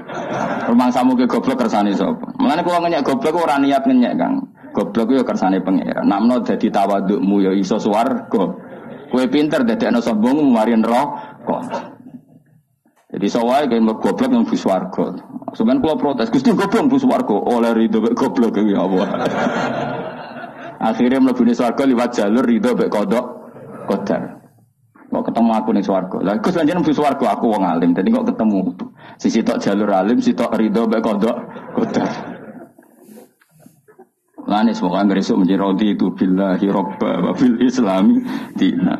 [0.71, 2.31] Rumah samu ke goblok kersane sapa?
[2.39, 4.47] Mulane kula ngenyek goblok ora niat ngenyek, Kang.
[4.71, 6.07] Goblok itu ya kersane pangeran.
[6.07, 8.43] Namno dadi tawadukmu ya iso swarga.
[9.11, 9.67] Kowe pinter
[9.99, 11.91] sombong mari neraka.
[13.11, 15.11] Jadi sawai kayak goblok yang bus warga.
[15.51, 17.35] Sebenarnya kalau protes, gusti goblok bus warga.
[17.35, 19.07] Oleh ridho bek goblok ya Allah.
[20.81, 23.25] Akhirnya melebu warga lewat jalur ridho bek kodok
[23.85, 24.40] kodar.
[25.11, 26.17] Kok ketemu aku nih swarga.
[26.23, 27.91] Lah Gus lanjut bus warga aku wong alim.
[27.91, 28.59] Jadi kok ketemu
[29.19, 31.37] sisi tok jalur alim, sisi tok ridho bek kodok
[31.75, 32.09] kodar.
[34.47, 38.23] Lani semoga ngerisuk menjadi rodi itu billahi robba wa bil islami
[38.55, 38.97] dina.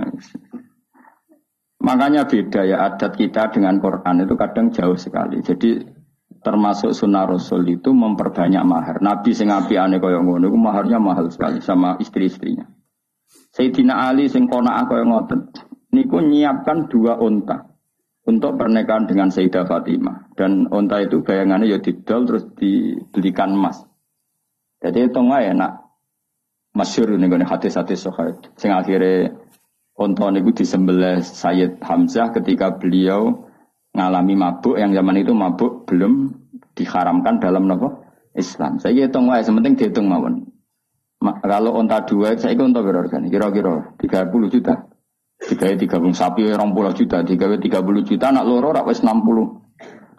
[1.81, 5.41] Makanya beda ya adat kita dengan Quran itu kadang jauh sekali.
[5.41, 5.81] Jadi
[6.43, 8.99] termasuk sunnah Rasul itu memperbanyak mahar.
[8.99, 12.67] Nabi sing api ane ngono itu maharnya mahal sekali sama istri-istrinya.
[13.55, 17.71] Sayyidina Ali sing kona kaya ngoten niku nyiapkan dua unta
[18.27, 23.83] untuk pernikahan dengan Sayyidah Fatimah dan unta itu bayangannya ya didol terus dibelikan emas.
[24.81, 25.71] Jadi itu nggak enak.
[26.71, 28.39] Masyur nih hadis-hadis sohail.
[28.55, 29.35] Sing akhirnya
[30.01, 33.51] Onto niku disembelih Sayyid Hamzah ketika beliau
[33.93, 36.31] ngalami mabuk yang zaman itu mabuk belum
[36.73, 38.01] diharamkan dalam nopo
[38.33, 38.79] Islam.
[38.79, 40.47] Saya hitung wae, sementing dihitung mawon.
[41.21, 44.89] kalau onta dua, saya kira onta berapa Kira-kira 30 juta.
[45.41, 49.25] Tiga tiga puluh sapi orang puluh juta, tiga tiga puluh juta, anak loro rakyat enam
[49.25, 49.47] puluh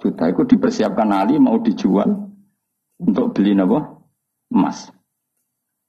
[0.03, 0.27] juta.
[0.27, 2.11] Itu dipersiapkan Ali mau dijual
[2.99, 4.11] untuk beli nopo
[4.51, 4.91] emas.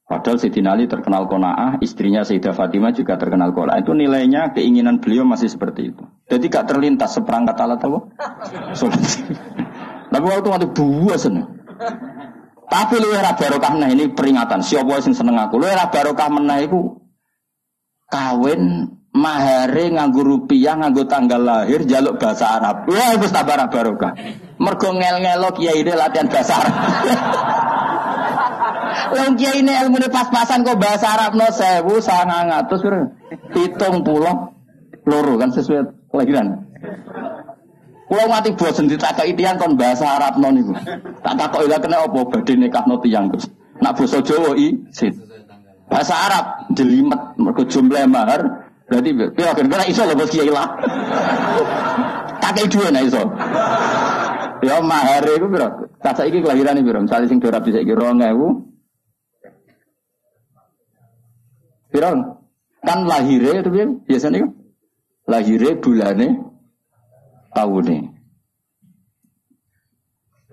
[0.03, 3.81] Padahal Sayyidina Ali terkenal kona'ah, istrinya Sayyidah Fatimah juga terkenal kona'ah.
[3.81, 6.03] Itu nilainya, keinginan beliau masih seperti itu.
[6.27, 7.99] Jadi gak terlintas seperangkat alat apa?
[10.13, 11.57] Tapi waktu waktu buah seneng.
[12.69, 14.61] Tapi lu era barokah nah ini peringatan.
[14.61, 15.57] Siapa sing seneng aku?
[15.57, 16.99] Lu era barokah menah itu
[18.11, 22.89] kawin mahare nganggo rupiah nganggo tanggal lahir jaluk bahasa Arab.
[22.89, 24.11] Wah, wis tabar barokah.
[24.57, 26.75] Mergo ngel-ngelok ya ini latihan bahasa Arab.
[29.13, 32.81] Wong kiai ini ilmu pas-pasan kok bahasa Arab no sewu sangat ngatus
[33.53, 34.53] hitung pulau
[35.05, 36.65] loro kan sesuai kelahiran.
[38.09, 40.73] Pulau mati bosen ditakai tiang kon bahasa Arab non itu.
[41.21, 43.49] Tak takut ilah kena apa badhe nikah no tiang terus.
[43.81, 45.13] Nak basa Jawa i sit.
[45.89, 50.67] Bahasa Arab jelimet mergo jumlah mahar berarti pira kira iso lho bos kiai lah.
[52.43, 53.23] Kakek dua nah iso.
[54.63, 55.67] Ya mahar itu pira?
[55.99, 56.99] Tak saiki kelahiran iki pira?
[57.03, 58.19] Misale sing dora bisa iki 2000
[61.93, 62.41] Pirang?
[62.83, 63.69] Kan lahirnya itu
[64.03, 64.51] biasanya kan
[65.29, 66.29] lahirnya bulannya
[67.53, 68.11] tahunnya.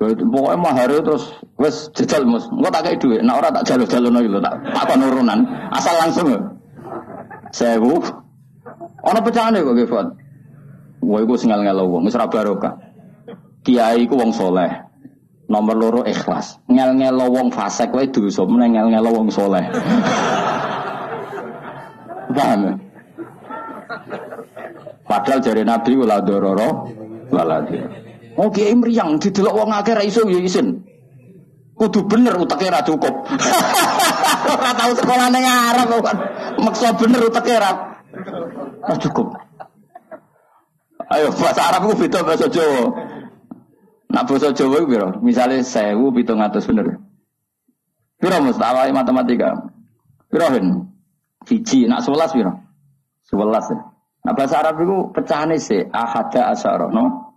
[0.00, 1.28] Pokoknya mahar terus
[1.60, 2.48] wes jajal mus.
[2.48, 3.20] Enggak tak kayak duit.
[3.20, 5.38] Nah orang tak jalur jalur lagi tak tak penurunan.
[5.76, 6.28] Asal langsung.
[7.50, 7.98] Sewu.
[9.00, 10.06] Ono pecahan kok Gifat.
[11.00, 12.76] Wah, iku singal ngelo wong, wis barokah.
[13.64, 14.68] Kiai ku wong soleh.
[15.50, 16.60] Nomor loro ikhlas.
[16.70, 19.64] Ngel ngelo wong fasik wae dosa, meneng ngel ngelo wong soleh.
[22.36, 22.78] Paham?
[25.02, 26.86] Padahal dari Nabi ulah dororo
[27.34, 27.82] waladi.
[28.38, 30.78] Oh kiai meriang didelok wong akeh ra iso ya isin.
[31.74, 33.26] Kudu bener uteke ra cukup.
[34.46, 36.16] Ora tau sekolahane Arab kan.
[36.60, 38.00] Maksa bener uteke ra
[39.00, 39.36] cukup.
[41.10, 42.86] Ayo bahasa Arab ku beda bahasa Jawa.
[44.10, 45.08] Nak bahasa Jawa ku piro?
[45.20, 46.86] Misale 1000 700 bener.
[48.20, 49.58] Piro mustawa matematika?
[50.30, 50.66] Piro hen?
[51.44, 52.52] Siji nak 11 piro?
[53.26, 53.78] 11 ya.
[54.20, 57.34] Nah bahasa Arab itu pecahane se ahada asaro no.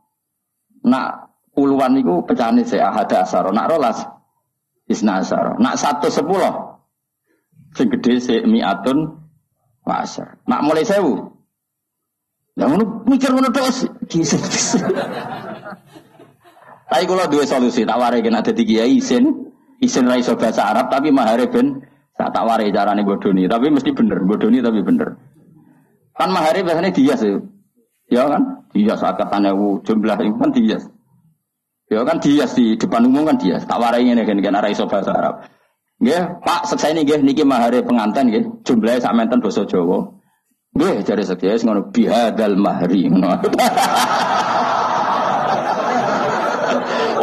[0.83, 3.49] Nak puluhan itu pecahane se ahada asaro.
[3.55, 4.03] Nak rolas
[4.91, 5.55] isna asaro.
[5.57, 6.62] Nak satu sepuluh
[7.73, 9.17] sing gede se miatun
[9.83, 10.39] pasar.
[10.47, 11.33] Nak mulai sewu
[12.53, 13.81] Ya ngono mikir ngono terus.
[16.93, 19.49] Tapi kalau dua solusi tak warai kena jadi kiai isin,
[19.81, 21.81] isin rai bahasa Arab tapi mahare ben
[22.13, 25.17] tak tak warai carane bodoni, tapi mesti bener bodoni tapi bener.
[26.13, 27.33] Kan mahare biasanya dia sih,
[28.13, 28.69] ya kan?
[28.77, 30.77] Dia saat katanya jumlah itu kan dia.
[31.89, 33.57] Ya kan dia di depan umum kan dia.
[33.57, 35.49] Tak warai ini kan kan rai bahasa Arab.
[36.03, 40.19] Ya, Pak, saya ini niki mahare pengantin nggih, jumlahnya sak menten basa Jawa.
[40.75, 43.05] Gue cari sekian ngono bihadal mahri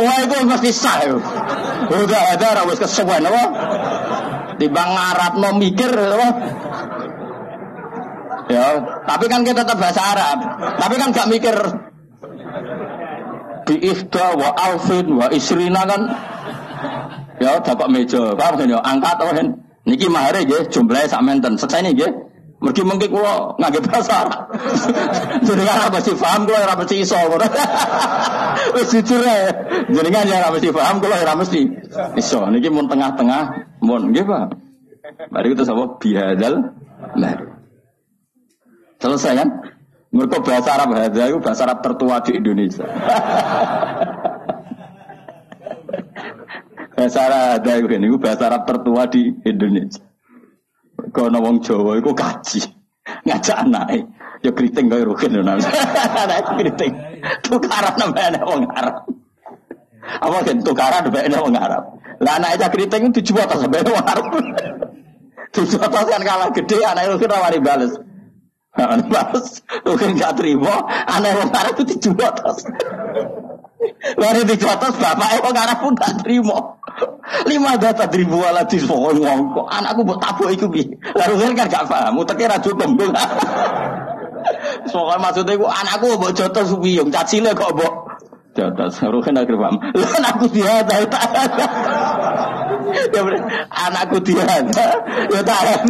[0.01, 1.03] Wah itu mesti sah
[1.91, 3.45] Udah ada rawes kesuwen apa?
[4.57, 6.29] Di bang Arab mau mikir apa?
[8.49, 10.39] Ya, tapi kan kita tetap bahasa Arab.
[10.79, 11.57] Tapi kan gak mikir
[13.67, 16.03] di ifda wa alfin wa isrina kan
[17.41, 19.33] ya dapat meja paham kan ya angkat oh
[19.89, 24.29] niki mahare nggih jumlahe sak menten seksene nggih Mergi mungkin kulo ngagep pasar.
[25.49, 27.17] Kan apa sih paham kulo ora mesti iso.
[28.77, 29.49] Wis jujur ae.
[29.89, 31.65] Kan ya ora mesti paham kulo ora mesti
[32.21, 32.45] iso.
[32.53, 34.45] Niki mun tengah-tengah mun nggih Pak.
[35.33, 36.77] Mari kita sama bihadal
[37.17, 37.37] nah.
[39.01, 39.49] Selesai kan?
[40.13, 42.85] Mereka bahasa Arab hadza bahasa Arab tertua di Indonesia.
[47.01, 50.05] bahasa hadza itu bahasa Arab tertua di Indonesia.
[51.17, 52.61] Kono wong Jawa iku kaji.
[53.25, 54.05] Ngajak anake.
[54.45, 55.41] Ya kriting kaya rugen.
[55.41, 56.93] Anak kriting.
[57.41, 59.09] Tukaran nambah wong Arab.
[60.21, 61.83] Apa kan tukaran nambah wong Arab.
[62.21, 64.27] Lah anak itu kriting dijual tas sampai wong Arab.
[65.57, 67.97] Dijual tas kan kalah gede anak itu ora wani bales.
[68.77, 72.61] Anak bales, rugen gak terima, anak wong Arab itu dijual tas.
[74.21, 76.80] Lari dijotos bapak wong Arab pun gak terima.
[77.47, 80.85] Lima data ribu ala di wong kok anakku buat tabu iku bi.
[81.17, 82.87] Lalu kan gak paham, uteke ra cukup.
[84.91, 87.93] Soalnya maksudnya ku anakku buat jotos wiyung, cacile kok buat
[88.57, 89.01] jotos.
[89.01, 89.77] Ruhen akhir paham.
[89.95, 91.05] Lan aku dia tahu.
[92.91, 93.23] Ya
[93.71, 94.43] anakku dia.
[95.31, 95.87] Ya tak.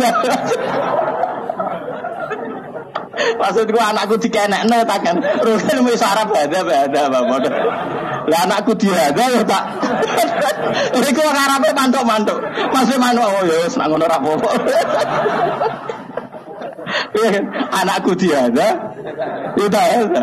[3.38, 5.16] Maksudku anakku dikenekne tak kan.
[5.44, 7.46] Rugen wis sarap ada ada bapak.
[8.28, 9.64] Lah anakku dihada ya tak.
[10.94, 12.38] Iku wong arepe mantuk-mantuk.
[12.70, 14.50] Masih manuk oh ya wis ngono ora apa-apa.
[17.11, 17.38] Iya,
[17.70, 18.68] anakku dihada.
[19.59, 20.22] Ya tak ada.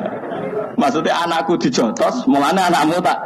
[0.78, 3.18] Maksudnya anakku dijotos, mulanya anakmu tak.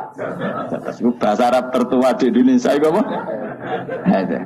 [0.95, 3.01] Itu bahasa Arab tertua di Indonesia itu apa?
[4.07, 4.39] Ada.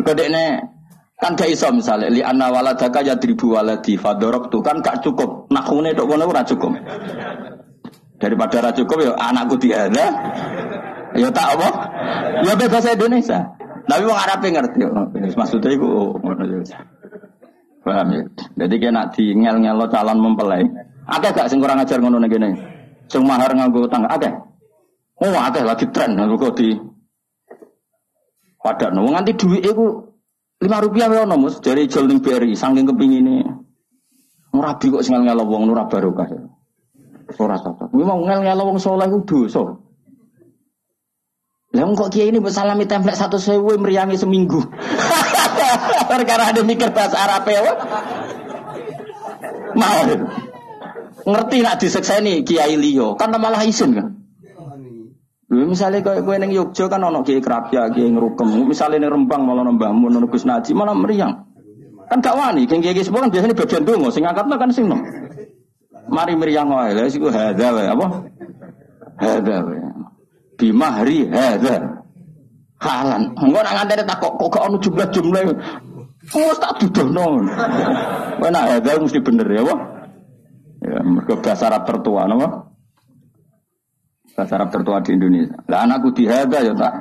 [0.00, 0.64] Kodeknya
[1.20, 5.52] Kan gak iso misalnya li anna waladaka ya dribu waladi fadorok tuh kan gak cukup.
[5.52, 6.72] Nakune dok kono ora cukup.
[8.16, 10.06] Daripada ora cukup ya anakku tiada.
[11.12, 11.68] Ya tak apa?
[12.40, 13.44] Ya bahasa Indonesia.
[13.84, 14.78] Tapi wong Arab ngerti.
[15.36, 16.58] Maksudnya iku ngono ya.
[17.84, 18.20] Paham ya?
[18.64, 20.64] Jadi kena di ngel-ngelo calon mempelai.
[21.04, 22.56] Ada gak sing kurang ajar ngono ngene?
[23.12, 24.30] Sing mahar nganggo tangga ada?
[25.20, 26.72] Oh, ada lagi tren nganggo di
[28.60, 30.09] Padahal wong nganti duit iku
[30.60, 33.48] Lima rupiah ya nomus dari jual ning BRI saking kepingin ini.
[34.52, 36.28] Murabi kok singal ngelo wong nurah barokah.
[37.40, 37.88] Ora sapa.
[37.88, 39.80] Kuwi mau ngel ngelo wong saleh ku dosa.
[41.72, 44.60] Lah kok kiai ini bersalami template satu sewu meriangi seminggu.
[46.12, 47.60] Perkara ada mikir bahasa Arab ya.
[49.72, 50.02] Mau.
[51.20, 54.19] Ngerti nak disekseni kiai liyo, kan malah isin kan.
[55.50, 58.70] Lha misale koyo kowe ning Yogya kan ana kiai kerapia, kiai ngrukem.
[58.70, 61.42] Misale ning Rembang malah nambah mun Gus Naji malah meriang.
[62.06, 65.02] Kan gak wani, kiai kiai sepuluh kan biasanya bagian dongo, sing angkatno kan sing nom.
[66.06, 66.94] Mari meriang wae.
[66.94, 68.06] Lha iku hadza wae apa?
[69.18, 69.78] Hadza wae.
[70.54, 71.98] Bimahri hadza.
[72.78, 73.34] Halan.
[73.34, 75.42] Engko nak ngantene tak kok kok ono jumlah-jumlah.
[76.30, 77.42] Oh, tak dudono.
[78.38, 79.74] Kowe nak hadza mesti bener ya, apa?
[80.80, 82.24] Ya, mergo bahasa Arab tertua?
[84.34, 85.58] Bahasa Arab tertua di Indonesia.
[85.68, 86.94] Lah anakku dihaga ya tak.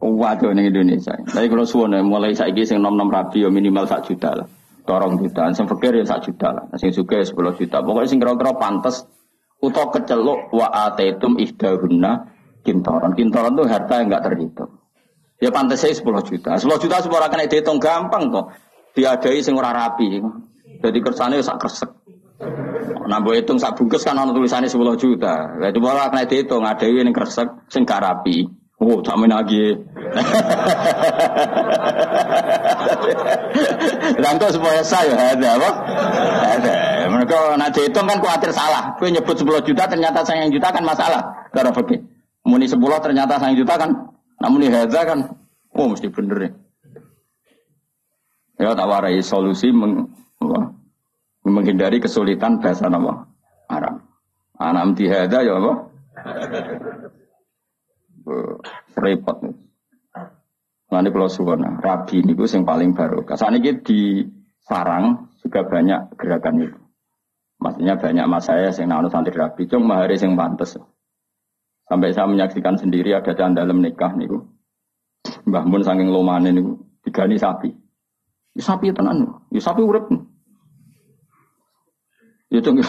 [0.00, 1.12] Waduh ning Indonesia.
[1.14, 4.48] Tapi kalau suwone mulai saiki sing nom-nom rapi ya minimal sak juta lah.
[4.80, 7.84] Corong jutaan, sing fakir ya sak juta lah, sing ya sepuluh juta.
[7.84, 9.04] Pokoknya sing kira-kira pantas
[9.60, 12.32] Utau keceluk wa atetum ihdahunna
[12.64, 13.12] kintoran.
[13.12, 14.70] Kintoran itu harta yang enggak terhitung.
[15.40, 16.56] Ya pantas saya 10 juta.
[16.56, 18.56] 10 juta semua akan dihitung gampang kok.
[18.96, 20.20] Diadai sing ora rapi.
[20.80, 21.92] Jadi kersane sak kresek.
[22.40, 25.60] Nah, hitung sak bungkus kan ono tulisannya 10 juta.
[25.60, 28.24] Jadi malah kena dihitung ada yang kresek sing gak.
[28.80, 29.76] Oh, tak main lagi.
[34.24, 35.70] Lanto supaya saya ada apa?
[36.56, 36.76] Ada.
[37.12, 38.96] Mereka nak dihitung kan khawatir salah.
[38.96, 41.20] Gue nyebut 10 juta ternyata saya yang juta kan masalah.
[41.52, 42.00] Karena pergi.
[42.48, 44.16] Muni 10 ternyata saya juta kan.
[44.40, 45.28] Namun ini hadza kan.
[45.76, 46.50] Oh mesti bener ya.
[48.60, 50.08] Ya tak warai solusi meng,
[50.40, 50.79] apa,
[51.50, 53.26] menghindari kesulitan bahasa nama
[53.66, 54.02] Arab.
[54.60, 55.72] Anak mti hadza ya apa?
[59.00, 59.56] repot nih.
[60.90, 63.22] Nanti kalau suwana, rabi ini gue yang paling baru.
[63.22, 64.26] Saat ini di
[64.66, 66.78] sarang juga banyak gerakan itu.
[67.60, 70.80] Maksudnya banyak mas saya yang nanu santri rabi, cung mahari yang pantas.
[71.86, 74.30] Sampai saya menyaksikan sendiri ada dalam nikah nih,
[75.46, 76.64] Mbah Mun saking lomane nih,
[77.04, 77.70] digani sapi.
[78.56, 80.10] Ya sapi tenan, ya sapi urip.
[80.10, 80.18] Ya
[82.58, 82.82] cung,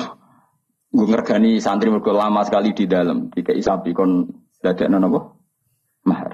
[0.90, 4.26] gue ngergani santri mergo lama sekali di dalam, tiga sapi kon
[4.58, 5.20] dadak apa?
[6.02, 6.32] mahar.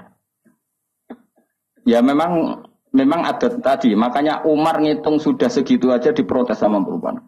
[1.84, 2.64] Ya memang
[2.96, 7.20] memang ada tadi, makanya Umar ngitung sudah segitu aja diprotes sama perempuan.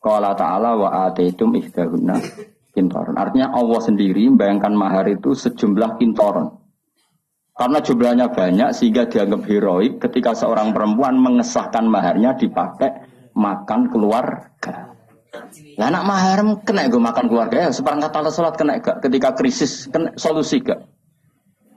[0.00, 2.16] Kalau Ta'ala wa ataitum ihdahunna
[2.72, 3.18] kintoron.
[3.18, 6.56] Artinya Allah sendiri membayangkan mahar itu sejumlah kintoron.
[7.52, 13.04] Karena jumlahnya banyak sehingga dianggap heroik ketika seorang perempuan mengesahkan maharnya dipakai
[13.36, 14.89] makan keluarga.
[15.78, 19.86] Lah anak mahar kena gue makan keluarga ya seperangkat alat sholat kena gak ketika krisis
[19.86, 20.90] kena solusi gak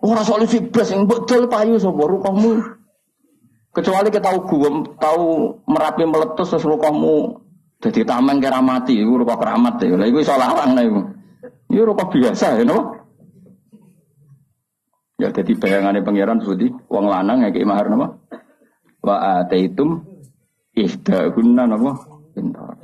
[0.04, 2.60] Orang solusi blas yang betul payu sapa kamu.
[3.74, 5.26] Kecuali kita tahu gua tahu
[5.64, 7.40] merapi meletus terus kamu
[7.84, 10.00] jadi tameng kira mati, rupa keramat ya.
[10.00, 11.02] Lah iku iso larang lah iku.
[11.68, 12.96] Itu rupa biasa ya no.
[15.20, 18.08] Ya jadi bayangannya pangeran Budi, uang lanang ya kayak mahar nama.
[19.04, 20.00] Wa ataitum
[20.76, 21.92] ihdahunna nama.
[22.32, 22.83] Pintar.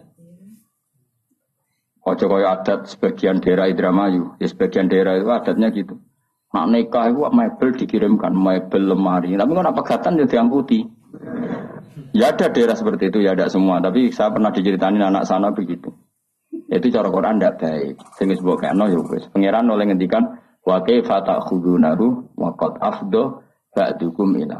[1.99, 5.99] Ojo kaya adat sebagian daerah Idramayu, ya sebagian daerah itu adatnya gitu.
[6.49, 9.37] Nak nikah itu mebel dikirimkan, mebel lemari.
[9.37, 10.79] Tapi kan apa pegatan ya diangkuti.
[12.15, 13.77] Ya ada daerah seperti itu, ya ada semua.
[13.77, 15.93] Tapi saya pernah diceritain anak sana begitu.
[16.49, 17.95] Itu cara Quran tidak baik.
[18.17, 19.29] Sehingga sebuah kano ya wis.
[19.29, 20.23] Pangeran oleh ngendikan
[20.65, 24.57] wa kaifa ta'khudunahu wa qad afdo ba'dukum ila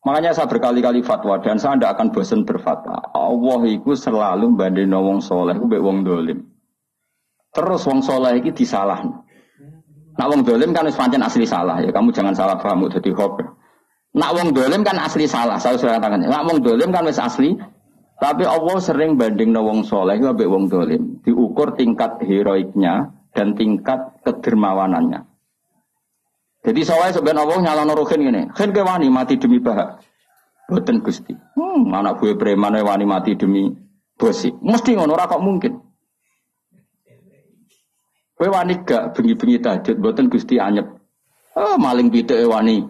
[0.00, 3.04] Makanya saya berkali-kali fatwa dan saya tidak akan bosan berfatwa.
[3.12, 6.40] Allah itu selalu banding wong soleh, itu wong dolim.
[7.52, 9.12] Terus wong soleh itu disalahkan.
[10.16, 11.88] Nak wong dolim kan pancen asli salah ya.
[11.88, 13.44] Kamu jangan salah paham jadi hobi.
[14.16, 15.56] Nak wong dolim kan asli salah.
[15.56, 16.26] Saya sudah katakan.
[16.26, 17.56] Nak wong dolim kan wis asli.
[18.20, 21.22] Tapi Allah sering banding wong soleh ambek wong dolim.
[21.24, 25.29] Diukur tingkat heroiknya dan tingkat kedermawanannya.
[26.60, 28.42] Jadi soalnya sebenarnya Allah nyala nuruhin gini.
[28.52, 30.04] Kan ke wani mati demi bahak.
[30.68, 31.32] Boten gusti.
[31.32, 33.72] Hmm, anak gue preman wani mati demi
[34.20, 34.52] bosi.
[34.60, 35.90] Mesti ngono kok mungkin.
[38.40, 40.88] Kowe wani gak bengi-bengi tahajud mboten Gusti anyep.
[41.52, 42.88] Oh, maling pite wani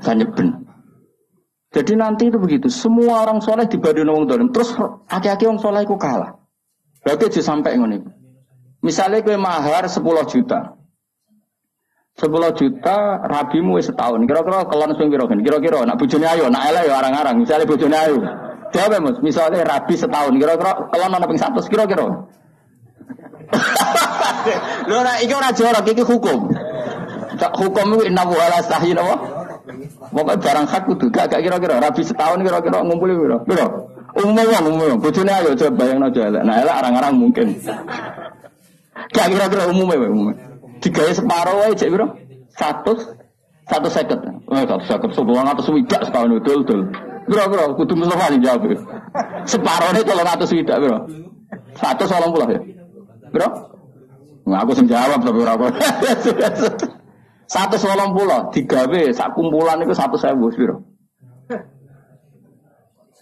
[0.00, 0.64] ben.
[1.68, 4.48] Jadi nanti itu begitu, semua orang soleh dibanding wong dolim.
[4.48, 4.72] Terus
[5.12, 6.40] aki-aki wong soleh itu kalah.
[7.04, 8.00] Berarti aja sampai ngono
[8.80, 10.77] Misalnya kowe mahar 10 juta.
[12.18, 12.98] 10 juta
[13.30, 14.26] rabimu setahun.
[14.26, 17.38] Kira-kira kelon sing piro Kira-kira nak bojone ayo, nak elek ya arang-arang.
[17.38, 18.18] Misalnya bojone ayo.
[18.74, 19.16] Jawab Mas.
[19.22, 20.34] Misalnya rabi setahun.
[20.34, 22.26] Kira-kira kelon ana ping 100 kira-kira.
[24.90, 26.50] Lho ora iki ora jorok iki hukum.
[27.38, 29.14] Hukum itu inna wa ala stahi napa?
[30.10, 33.38] Pokoke barang hak kudu gak kira-kira rabi setahun kira-kira ngumpuli piro?
[33.46, 33.66] Piro?
[34.18, 34.98] Umum wong umum.
[34.98, 36.42] Bojone ayo coba bayangno aja elek.
[36.42, 37.54] Nah elek arang-arang mungkin.
[39.14, 40.47] Gak kira-kira umum wae
[40.78, 40.82] umum.
[40.82, 42.06] Digawe separo wae cek piro?
[42.54, 43.18] 100
[43.68, 44.18] satu seket.
[44.24, 46.88] Eh, satu seket sepuluh atas widak setahun betul.
[47.28, 48.32] Bro, bro, kudu Mustafa.
[49.44, 50.98] Separuh ini tolong atas widak, bro.
[51.76, 52.60] Satu soal pulau ya.
[53.28, 53.48] Bro?
[54.48, 55.54] Nggak aku sing jawab tapi ora
[57.48, 60.84] Satu solong pulau, tiga B, sak kumpulan itu satu sewu, biro.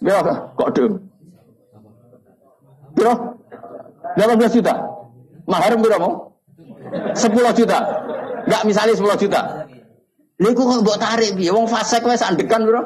[0.03, 0.19] Biro,
[0.59, 0.99] kok dong?
[2.91, 3.13] Biro,
[4.19, 4.75] 18 juta.
[5.47, 6.26] Mahar biro mau?
[6.57, 7.79] 10 juta.
[8.47, 9.41] Enggak misalnya 10 juta.
[10.37, 11.49] Niku kok mbok tarik piye?
[11.49, 12.81] Wong fasik wis sandekan, Bro.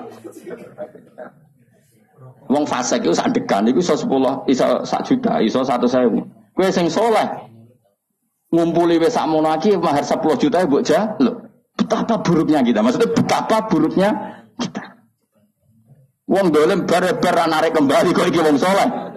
[2.51, 6.51] Wong fasik iku sandekan iku iso 10, iso 1 juta, iso 1.000.
[6.51, 7.27] Kowe sing soleh
[8.51, 10.83] ngumpuli wes sakmono lagi mahar 10 juta ya buat
[11.23, 11.47] Loh,
[11.79, 12.83] betapa buruknya kita.
[12.83, 14.09] Maksudnya betapa buruknya
[14.59, 14.83] kita.
[16.27, 19.10] Wong dolim bar-bar narik kembali kok iki wong soleh.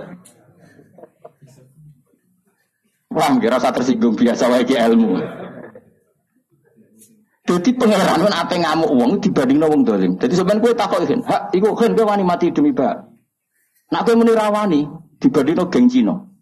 [3.15, 5.23] Wah, kira saya tersinggung biasa wae ilmu.
[7.45, 10.17] Jadi pangeran kan apa ngamuk uang dibanding wong dolim.
[10.17, 13.05] Jadi sebenarnya gue takut kan, hak, iku kan gue wani mati demi bak.
[13.93, 14.89] Nak gue menirawani
[15.21, 16.35] dibanding geng Cino.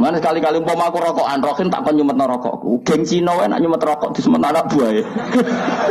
[0.00, 2.80] Mana sekali-kali umpama aku rokokan, rokin tak kon nyumet rokokku.
[2.88, 5.04] Geng Cino kan nak nyumet rokok di semen anak buah ya.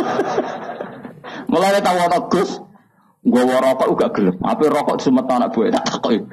[1.54, 2.50] Mulai tahu ana Gus,
[3.22, 4.36] gue rokok uga gelem.
[4.42, 6.26] Apa rokok di semen anak buah tak takut.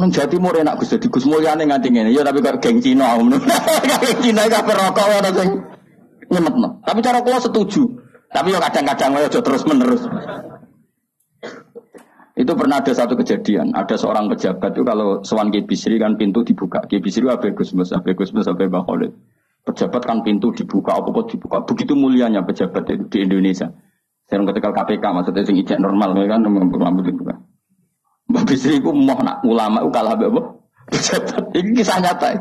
[0.00, 2.10] Nang Jawa Timur enak Gus dadi Gus Mulyane nganti ngene.
[2.10, 3.18] Ya tapi kok geng Cina.
[3.20, 5.48] Geng Cina kabeh rokok ana sing
[6.30, 6.68] nyemetno.
[6.82, 7.82] Tapi cara kula setuju.
[8.34, 10.02] Tapi yo kadang-kadang aja terus menerus.
[12.34, 13.70] Itu pernah ada satu kejadian.
[13.78, 16.82] Ada seorang pejabat itu kalau sewan Bisri kan pintu dibuka.
[16.82, 19.12] Bisri apa Gus Mus, apa Gus Mus, Mbak Khalid.
[19.64, 21.62] Pejabat kan pintu dibuka, apa kok dibuka.
[21.62, 23.70] Begitu mulianya pejabat itu di Indonesia.
[24.26, 26.42] Saya ketika KPK maksudnya sing ijek normal kan.
[28.34, 30.42] Mbak Bisri itu mau nak ulama itu kalah apa?
[30.90, 31.54] Pejabat.
[31.54, 32.34] Ini kisah nyata.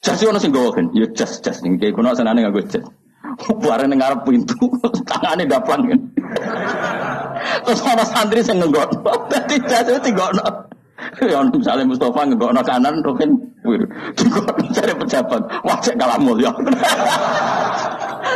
[0.00, 0.88] Jas itu sing gawa kan?
[0.96, 2.80] Ya jas jas ning kayak kuno senane gue jas.
[3.60, 4.56] Bareng ning pintu,
[5.08, 6.00] tangane daplan kan.
[7.68, 9.04] Terus ana santri sing nggokno.
[9.30, 10.72] Dadi jas itu tinggono.
[11.20, 13.36] Ya misalnya Mustafa nggokno kanan, Rukin
[14.16, 15.42] tinggono cari pejabat.
[15.60, 16.48] Wah kalah mulia.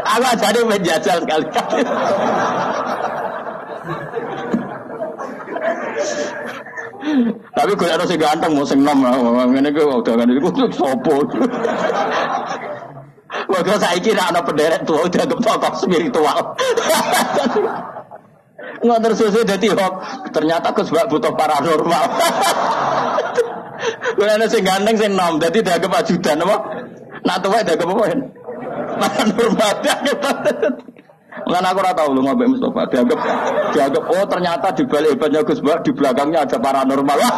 [0.09, 1.81] Aku jadi menjajal sekali-kali.
[7.55, 11.23] Tapi gue harus ganteng mau sing nom ngene ku udah kan iku sopo.
[13.49, 16.57] Wah, kalau saya kira anak penderet tua udah tokoh spiritual.
[18.79, 19.95] Nggak tersusun jadi hok.
[20.33, 22.05] Ternyata aku sebab butuh paranormal.
[24.19, 26.57] Gue ada sing ganteng sing nom, jadi dia ke ajudan apa?
[27.23, 28.05] Nak tua dia ke apa?
[28.99, 29.75] Paranormal.
[31.49, 33.19] Lan aku ora tahu lu ngombe Mustafa dianggap
[33.73, 37.19] dianggap oh ternyata di balik hebatnya Gus Bak di belakangnya ada paranormal.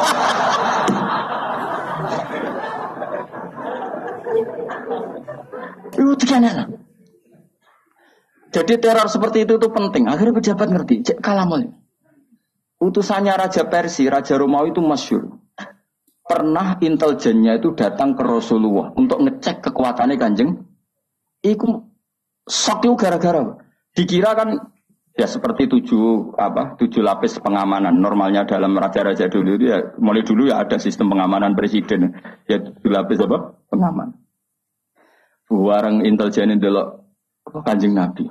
[6.01, 6.43] Itu kan
[8.51, 10.11] Jadi teror seperti itu tuh penting.
[10.11, 11.07] Akhirnya pejabat ngerti.
[11.07, 11.71] Cek kalamul.
[12.81, 15.39] Utusannya Raja Persia, Raja Romawi itu masyur.
[16.27, 20.67] Pernah intelijennya itu datang ke Rasulullah untuk ngecek kekuatannya kanjeng.
[21.47, 21.85] Iku
[22.49, 23.70] sok gara-gara.
[23.91, 24.71] Dikira kan
[25.15, 30.49] ya seperti tujuh apa tujuh lapis pengamanan normalnya dalam raja-raja dulu itu ya mulai dulu
[30.49, 32.15] ya ada sistem pengamanan presiden
[32.47, 34.17] ya tujuh lapis apa pengaman
[35.51, 37.05] warang intelijen delok
[37.67, 38.31] kanjeng nabi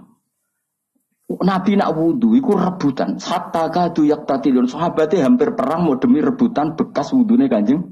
[1.30, 3.22] Nabi nak wudhu, itu rebutan.
[3.22, 4.66] Hatta kadu yak tatilun.
[4.66, 7.86] Sahabatnya hampir perang mau demi rebutan bekas wudhunya kanjeng.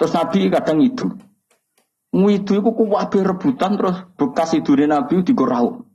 [0.00, 1.04] Terus Nabi kadang itu.
[2.16, 5.85] Ngidu itu kuwabe rebutan terus bekas idune Nabi digorau.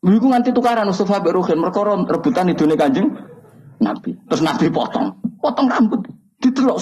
[0.00, 3.12] Iku nganti tukaran Mustafa bin Ruhin mereka rebutan itu nih kanjeng
[3.84, 4.16] Nabi.
[4.32, 6.08] Terus Nabi potong, potong rambut,
[6.40, 6.80] ditelok.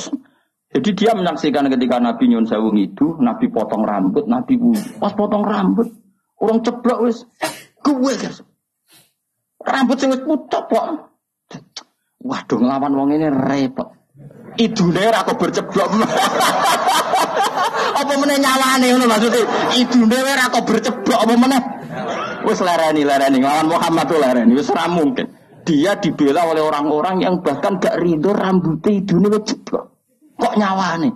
[0.70, 4.54] Jadi dia menyaksikan ketika Nabi nyun sewu itu, Nabi potong rambut, Nabi
[5.02, 5.90] pas potong rambut,
[6.38, 7.26] orang ceblok wis,
[7.82, 8.38] gue guys.
[9.66, 10.86] Rambut sing wis putok kok.
[12.22, 13.94] Waduh ngelawan wong ini repot.
[14.58, 15.90] Idune ora kok berceblok.
[17.98, 19.42] apa meneh nyawane ngono maksudnya?
[19.74, 21.77] Idune ora kok berceblok apa meneh?
[22.46, 25.26] Wes lereni lereni ngelawan Muhammad tuh lereni wes mungkin.
[25.66, 29.92] Dia dibela oleh orang-orang yang bahkan gak ridho rambutnya nih jeblok.
[30.38, 31.12] Kok nyawa nih?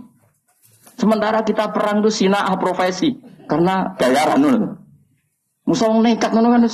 [0.99, 3.17] Sementara kita perang tuh sinah profesi
[3.49, 4.77] karena bayaran nih.
[5.65, 6.67] Musuh nekat nih kan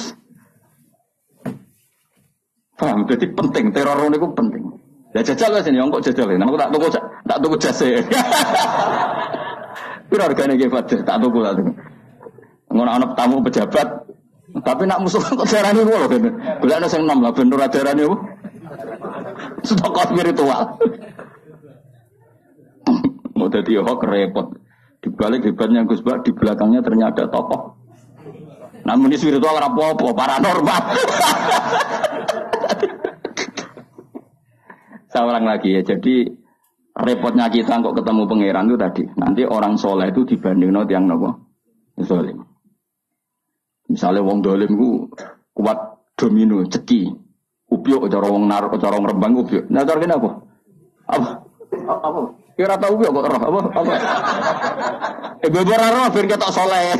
[2.78, 3.10] Paham?
[3.10, 4.62] Jadi penting teror itu penting.
[5.10, 6.38] Ya jajal lah sini, kok jajal ya.
[6.38, 6.88] Aku tak tunggu
[7.26, 7.90] tak tunggu jasa.
[10.08, 10.70] Piro harganya gitu,
[11.02, 11.72] tak tunggu tak tunggu.
[12.70, 13.97] Ngono anak tamu pejabat
[14.62, 16.30] tapi nak musuh kok darani kok lho kene.
[16.62, 18.16] Golek ana sing nom lah ben ora darani apa.
[19.62, 20.64] Stok spiritual.
[23.38, 24.46] Mau dadi hok repot.
[24.98, 27.78] Di balik hebatnya Gus Bak, di belakangnya ternyata tokoh.
[28.82, 30.82] Namun ini spiritual apa-apa, paranormal.
[35.08, 36.26] Saya ulang lagi ya, jadi
[36.98, 39.04] repotnya kita kok ketemu pangeran itu tadi.
[39.14, 41.30] Nanti orang soleh itu dibanding no tiang nopo.
[42.02, 42.47] Solim.
[43.88, 45.08] Misalnya wong dolim ku
[45.56, 45.78] kuat
[46.12, 47.08] domino, ceki.
[47.68, 49.68] Upiok cara wong naruh cara wong rembang upiok.
[49.72, 50.30] Nah cara apa?
[51.08, 51.28] Apa?
[51.88, 52.20] Apa?
[52.58, 53.60] Kira tahu upiok kok roh apa?
[53.80, 53.92] Apa?
[55.40, 56.98] Eh gue roh ben ketok soleh.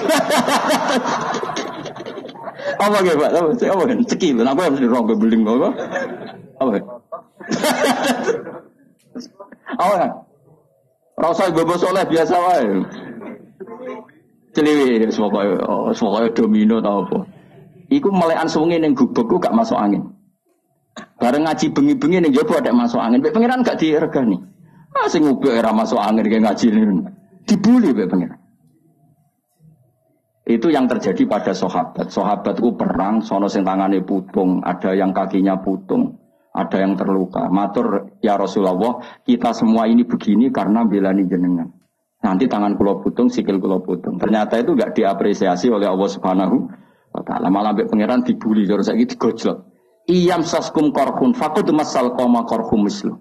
[2.78, 3.30] apa ge, Pak?
[3.36, 3.48] Apa?
[3.52, 3.98] Apa kan?
[4.08, 4.28] Ceki.
[4.38, 5.68] Aku mesti roh beling apa?
[6.62, 6.70] Apa?
[9.76, 9.94] Apa?
[11.18, 12.66] Rasa gue soleh biasa wae.
[14.58, 15.06] Celiwi,
[15.62, 17.18] oh, semoga domino tau apa.
[17.94, 20.02] Iku melekan sungai yang gubuk gak masuk angin.
[21.22, 23.22] Bareng ngaji bengi-bengi nih jopo ada masuk angin.
[23.22, 24.34] Be pangeran gak diregani.
[24.98, 27.06] Ah sing ngubek era masuk angin kayak ngaji ini.
[27.46, 28.38] Dibully be pangeran.
[30.42, 32.10] Itu yang terjadi pada sahabat.
[32.10, 36.18] Sahabat itu perang, sono sing tangane putung, ada yang kakinya putung,
[36.50, 37.46] ada yang terluka.
[37.46, 41.77] Matur ya Rasulullah, kita semua ini begini karena belani jenengan.
[42.18, 44.18] Nanti tangan kulo putung, sikil kulo putung.
[44.18, 46.56] Ternyata itu gak diapresiasi oleh Allah Subhanahu
[47.14, 47.46] wa taala.
[47.46, 49.70] Malah pangeran dibully terus saya gitu gojlok.
[50.08, 53.20] Iyam saskum korhun fakut masal koma korhum mislu.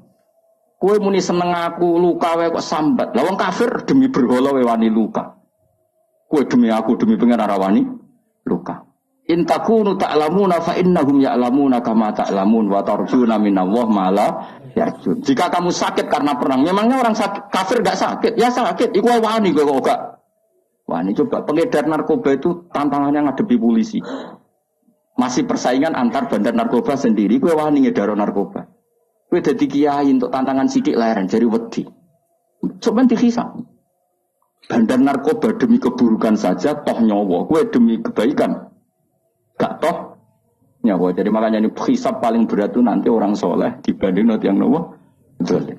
[0.78, 3.14] Kue muni seneng aku luka wae kok sambat.
[3.14, 5.36] Lawang kafir demi berhala wani luka.
[6.30, 7.82] Kue demi aku demi pengen rawani
[8.48, 8.87] luka.
[9.28, 14.28] In takunu ta'lamuna fa innahum ya'lamuna kama ta'lamun wa tarjuna minallah mala
[14.72, 15.20] yarjun.
[15.20, 18.40] Jika kamu sakit karena perang, memangnya orang sakit kafir gak sakit?
[18.40, 20.00] Ya sakit, iku wani kok gak.
[20.88, 24.00] Wani coba pengedar narkoba itu tantangannya ngadepi polisi.
[25.20, 27.44] Masih persaingan antar bandar narkoba sendiri.
[27.44, 28.72] Gue wani ngedaro narkoba.
[29.28, 31.84] Gue jadi kiai untuk tantangan sidik leren jadi wedi.
[32.80, 33.60] Coba dikisah.
[34.72, 37.44] Bandar narkoba demi keburukan saja toh nyawa.
[37.52, 38.77] Gue demi kebaikan.
[39.58, 40.16] Gak toh
[40.86, 41.12] nyawa.
[41.12, 44.96] Jadi makanya ini hisap paling berat itu nanti orang soleh dibanding nanti yang nawa.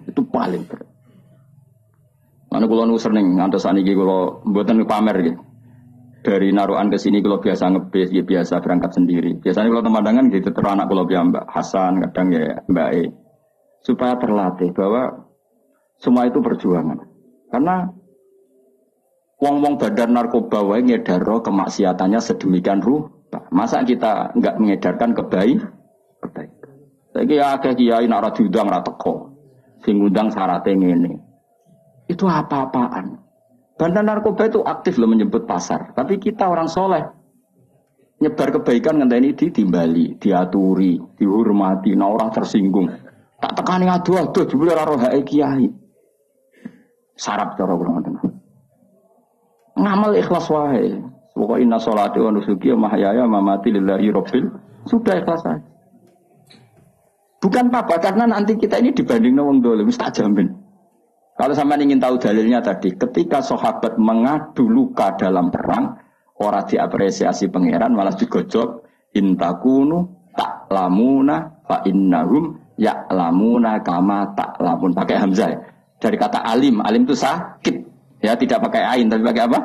[0.06, 0.88] Itu paling berat.
[2.48, 5.40] Mana kalau nu seneng ngantos aniki kalau buatan pamer gitu
[6.24, 9.36] dari naruhan ke sini kalau biasa ngebis ya biasa berangkat sendiri.
[9.38, 13.04] Biasanya kalau pemandangan gitu terus anak kalau Mbak Hasan kadang ya Mbak E
[13.84, 15.28] supaya terlatih bahwa
[16.00, 17.04] semua itu perjuangan.
[17.52, 17.86] Karena
[19.38, 23.17] wong-wong badan narkoba wae ngedaro kemaksiatannya sedemikian rupa.
[23.52, 25.60] Masa kita nggak mengedarkan kebaik
[26.24, 26.52] kebaik.
[27.12, 29.34] Saya agak kiai nak diundang ra teko.
[29.82, 31.18] Sing undang syaratnya.
[32.10, 33.18] Itu apa-apaan.
[33.78, 35.94] Bandar narkoba itu aktif loh menyebut pasar.
[35.94, 37.04] Tapi kita orang soleh.
[38.18, 41.94] Nyebar kebaikan ini ditimbali, diaturi, dihormati.
[41.94, 42.90] Nah orang tersinggung.
[43.38, 45.70] Tak tekani aduh aduh jebule ora roh kiai.
[47.14, 48.02] Sarap cara kula.
[49.78, 51.17] Ngamal ikhlas wae.
[51.38, 54.50] Pokoknya inna sholati wa nusuki wa mahyaya mamati lillahi rabbil.
[54.90, 55.62] Sudah ikhlas saja.
[57.38, 60.50] Bukan apa karena nanti kita ini dibanding wong dolim, tak jamin.
[61.38, 65.94] Kalau sama ingin tahu dalilnya tadi, ketika sahabat mengadu luka dalam perang,
[66.42, 74.94] orang diapresiasi pangeran malah digojok intakunu tak lamuna fa innahum ya lamuna kama tak lamun
[74.94, 75.50] pakai hamzah
[75.98, 77.76] dari kata alim alim itu sakit
[78.22, 79.58] ya tidak pakai ain tapi pakai apa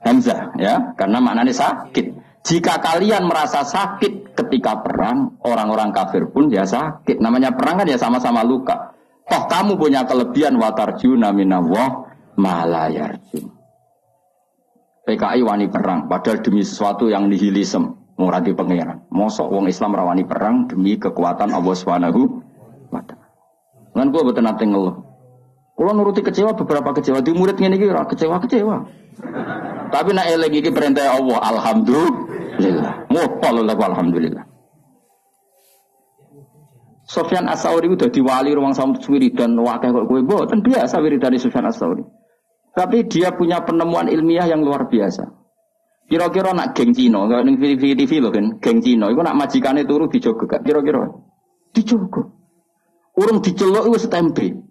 [0.00, 2.06] hamzah ya karena maknanya sakit
[2.40, 8.00] jika kalian merasa sakit ketika perang orang-orang kafir pun ya sakit namanya perang kan ya
[8.00, 8.90] sama-sama luka
[9.30, 13.46] Toh kamu punya kelebihan watarjuna minallah malayarjun.
[15.06, 19.06] PKI wani perang, padahal demi sesuatu yang nihilisme, muradi pangeran.
[19.14, 22.42] Mosok wong Islam rawani perang demi kekuatan Allah Subhanahu
[22.90, 23.26] wa taala.
[23.94, 24.94] Lan kula boten ngeluh.
[25.80, 28.76] Kula nuruti kecewa beberapa kecewa di murid ngene iki ora kecewa-kecewa.
[29.88, 33.08] Tapi nek eling iki perintah Allah, alhamdulillah.
[33.08, 34.44] Mopol alhamdulillah.
[37.08, 42.04] Sofyan Asauri udah diwali ruang sama wiridan wakil kok gue boten biasa wiridan Sofyan Asauri.
[42.76, 45.32] Tapi dia punya penemuan ilmiah yang luar biasa.
[46.12, 49.88] Kira-kira nak geng Cino, kalau ning TV TV loh kan, geng Cino, itu nak majikane
[49.88, 50.60] turu dijogo gak?
[50.60, 51.08] Kira-kira
[51.72, 52.36] dijogo.
[53.16, 54.69] Urung dicelok itu setempe.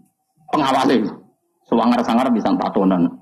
[0.49, 1.13] Pengawalnya.
[1.69, 3.19] Sewangar-sangar bisa tatonan.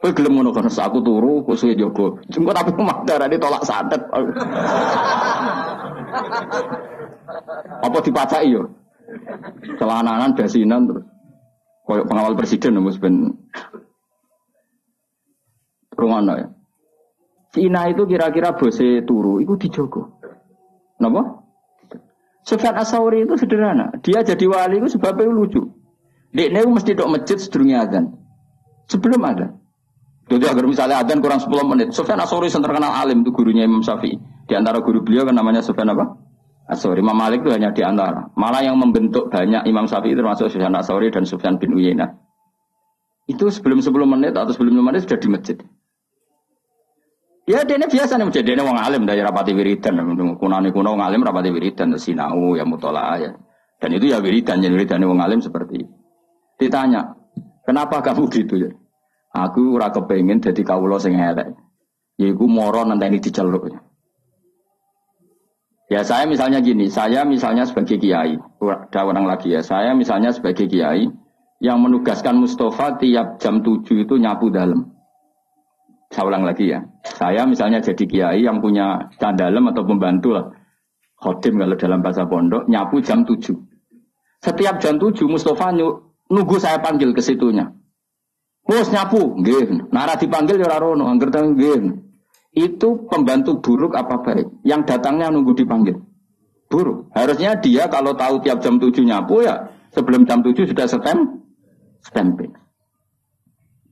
[0.00, 2.18] Kowe gelem ngono kan aku turu kok suwe jogo.
[2.32, 2.72] Jengkot tapi
[3.08, 4.00] darah ditolak santet.
[7.84, 8.64] Apa dipacai yo?
[9.76, 11.04] Celananan basinan terus.
[11.84, 13.36] Koyok pengawal presiden mus ben
[16.00, 16.48] rumah ya.
[17.50, 20.22] Cina itu kira-kira bose turu, itu dijogo.
[21.02, 21.42] Napa?
[22.46, 23.90] Sufyan Asauri itu sederhana.
[24.00, 25.66] Dia jadi wali itu sebabnya lucu.
[26.30, 28.04] Dekne mesti dok masjid sedurungnya adzan.
[28.86, 29.54] Sebelum ada.
[30.30, 31.88] Jadi agar misalnya adzan kurang 10 menit.
[31.90, 34.14] Sufyan Asauri yang terkenal alim itu gurunya Imam Syafi'i.
[34.46, 36.14] Di antara guru beliau kan namanya Sufyan apa?
[36.70, 37.02] Asori.
[37.02, 38.30] Imam Malik itu hanya di antara.
[38.38, 42.14] Malah yang membentuk banyak Imam Syafi'i termasuk Sufyan Asori dan Sufyan bin Uyainah.
[43.26, 45.58] Itu sebelum 10 menit atau sebelum 5 menit sudah di masjid.
[47.50, 49.98] Ya dia biasa nih masjid, dia wong alim dari rapati wiridan,
[50.38, 53.34] kunani kuno wong alim rapati wiridan, sinau ya mutola ya.
[53.82, 55.90] Dan itu ya wiridan, jadi wiridan wong alim seperti itu.
[56.60, 57.16] Ditanya,
[57.64, 58.70] kenapa kamu gitu ya?
[59.32, 61.56] Aku ora kepengin jadi kawula sing elek.
[62.20, 63.72] Yaiku moro ini diceluk.
[63.72, 63.80] Ya.
[65.90, 70.70] Ya saya misalnya gini, saya misalnya sebagai kiai, ada orang lagi ya, saya misalnya sebagai
[70.70, 71.10] kiai
[71.58, 74.86] yang menugaskan Mustafa tiap jam 7 itu nyapu dalam.
[76.14, 80.46] Saya ulang lagi ya, saya misalnya jadi kiai yang punya dalam atau pembantu lah.
[81.18, 83.50] Khodim kalau dalam bahasa pondok nyapu jam 7.
[84.46, 85.74] Setiap jam 7 Mustafa
[86.30, 87.74] nunggu saya panggil ke situnya.
[88.70, 89.90] Mus nyapu, nggih.
[89.90, 91.28] Nara dipanggil ya ora rono, angger.
[92.50, 94.62] Itu pembantu buruk apa baik?
[94.62, 95.98] Yang datangnya nunggu dipanggil.
[96.70, 97.10] Buruk.
[97.14, 101.42] Harusnya dia kalau tahu tiap jam 7 nyapu ya sebelum jam 7 sudah stem
[102.02, 102.54] stemping.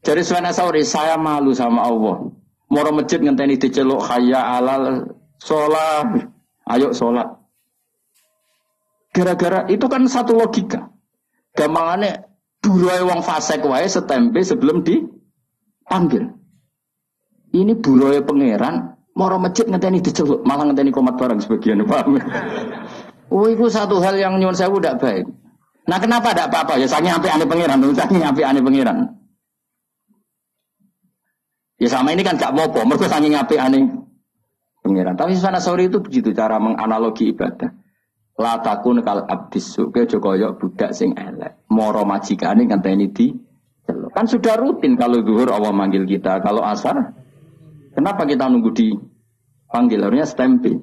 [0.06, 2.30] Jadi Sufyan Sauri, saya malu sama Allah.
[2.70, 5.10] Moro masjid ngenteni diceluk khaya alal
[5.42, 6.30] sholat.
[6.70, 7.26] Ayo sholat.
[9.10, 10.94] Gara-gara itu kan satu logika.
[11.56, 12.27] Gampangannya
[12.62, 16.34] buruai wong fasek wae setempe sebelum dipanggil.
[17.54, 22.18] Ini buruai pangeran moro masjid ngenteni diceluk, malah ngenteni komat barang sebagian paham.
[23.28, 25.28] Oh, itu satu hal yang nyuwun saya udah baik.
[25.84, 26.80] Nah, kenapa tidak apa-apa?
[26.80, 28.98] Ya saking api ane pangeran, saking api ane pangeran.
[31.76, 33.80] Ya sama ini kan gak apa-apa, mereka saking api ane
[34.80, 35.12] pangeran.
[35.20, 37.68] Tapi sana sore itu begitu cara menganalogi ibadah.
[38.38, 41.58] Latakun kal abdis suke jokoyo budak sing elek.
[41.74, 43.26] Moro majikane ngenteni di
[43.88, 47.16] Kan sudah rutin kalau zuhur Allah manggil kita, kalau asar
[47.96, 48.92] kenapa kita nunggu di
[49.72, 50.76] panggil harusnya stempel.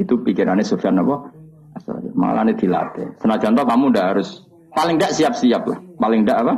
[0.00, 1.28] Itu pikirannya Sufyan apa?
[2.16, 3.20] Malah ini dilatih.
[3.20, 5.78] Senajan toh kamu udah harus paling tidak siap-siap lah.
[6.00, 6.54] Paling tidak apa?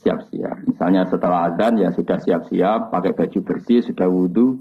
[0.00, 0.56] Siap-siap.
[0.72, 4.56] Misalnya setelah adzan ya sudah siap-siap, pakai baju bersih, sudah wudhu,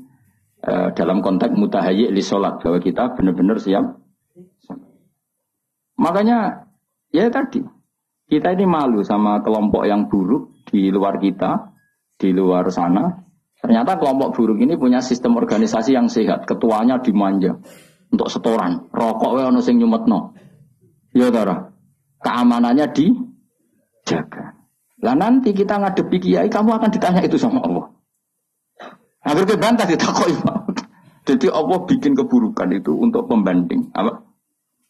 [0.57, 3.85] Eh, dalam konteks mutahayi li sholat bahwa kita benar-benar siap.
[5.97, 6.69] Makanya
[7.09, 7.65] ya tadi
[8.27, 11.71] kita ini malu sama kelompok yang buruk di luar kita,
[12.19, 13.07] di luar sana.
[13.57, 16.43] Ternyata kelompok buruk ini punya sistem organisasi yang sehat.
[16.43, 17.55] Ketuanya dimanja
[18.11, 18.91] untuk setoran.
[18.91, 20.35] Rokok we ono sing nyumetno.
[21.15, 21.71] Ya Tara.
[22.19, 24.59] Keamanannya dijaga.
[25.01, 27.85] Lah nanti kita ngadepi kiai kamu akan ditanya itu sama Allah.
[29.23, 30.35] Agar bantah ditakoi
[31.27, 33.91] Jadi Allah bikin keburukan itu untuk pembanding.
[33.91, 34.26] Apa?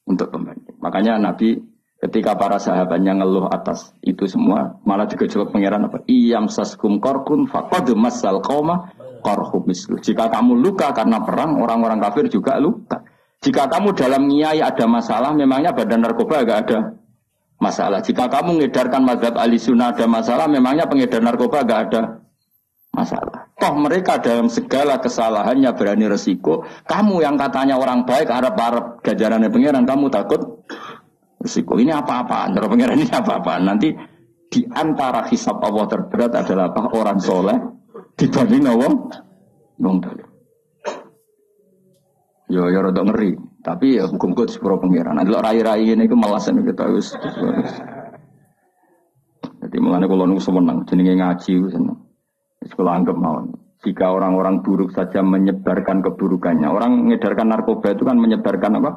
[0.07, 0.79] Untuk pembanding.
[0.79, 1.59] Makanya Nabi
[1.99, 5.99] ketika para sahabatnya ngeluh atas itu semua, malah juga jawab pangeran apa?
[6.07, 9.99] Iyam saskum korkun fakod masal koma korhum mislu.
[9.99, 13.03] Jika kamu luka karena perang, orang-orang kafir juga luka.
[13.43, 16.77] Jika kamu dalam ngiai ada masalah, memangnya badan narkoba agak ada
[17.59, 17.99] masalah.
[18.01, 22.01] Jika kamu mengedarkan mazhab ahli sunnah ada masalah, memangnya pengedar narkoba agak ada
[22.97, 23.53] masalah.
[23.61, 26.65] Toh mereka dalam segala kesalahannya berani resiko.
[26.89, 30.65] Kamu yang katanya orang baik, Arab-Arab gajarannya pangeran, kamu takut
[31.37, 31.77] resiko.
[31.77, 32.57] Ini apa-apaan?
[32.57, 33.61] Terus pangeran ini apa-apaan?
[33.69, 33.93] Nanti
[34.49, 36.89] di antara hisab Allah terberat adalah apa?
[36.97, 37.57] Orang soleh
[38.17, 39.21] dibanding Allah.
[39.77, 40.01] Nong
[42.47, 45.19] Yo yo rada ngeri, tapi ya hukum kut sepuro pangeran.
[45.19, 47.11] Adalah rai-rai ini itu malasan kita harus.
[49.67, 52.06] Jadi mengenai kalau nunggu semenang, jenenge ngaji seneng.
[52.67, 53.43] Sekolah anggap mau.
[53.85, 56.67] Jika orang-orang buruk saja menyebarkan keburukannya.
[56.67, 58.91] Orang mengedarkan narkoba itu kan menyebarkan apa?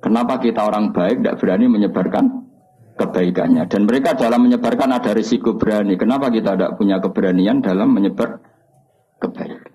[0.00, 2.24] Kenapa kita orang baik tidak berani menyebarkan
[2.96, 3.68] kebaikannya?
[3.68, 5.94] Dan mereka dalam menyebarkan ada risiko berani.
[5.94, 8.40] Kenapa kita tidak punya keberanian dalam menyebar
[9.22, 9.72] kebaikan?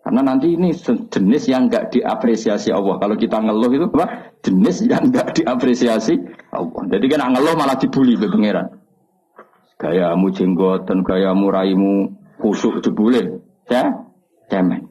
[0.00, 0.72] Karena nanti ini
[1.12, 2.96] jenis yang nggak diapresiasi Allah.
[2.98, 4.34] Kalau kita ngeluh itu apa?
[4.40, 6.16] Jenis yang nggak diapresiasi
[6.56, 6.82] Allah.
[6.88, 8.80] Jadi kan ngeluh malah dibully be pangeran.
[9.76, 13.44] Gayamu jenggotan, gayamu raimu kusuk jebule.
[13.70, 13.86] Ya,
[14.50, 14.88] cemen.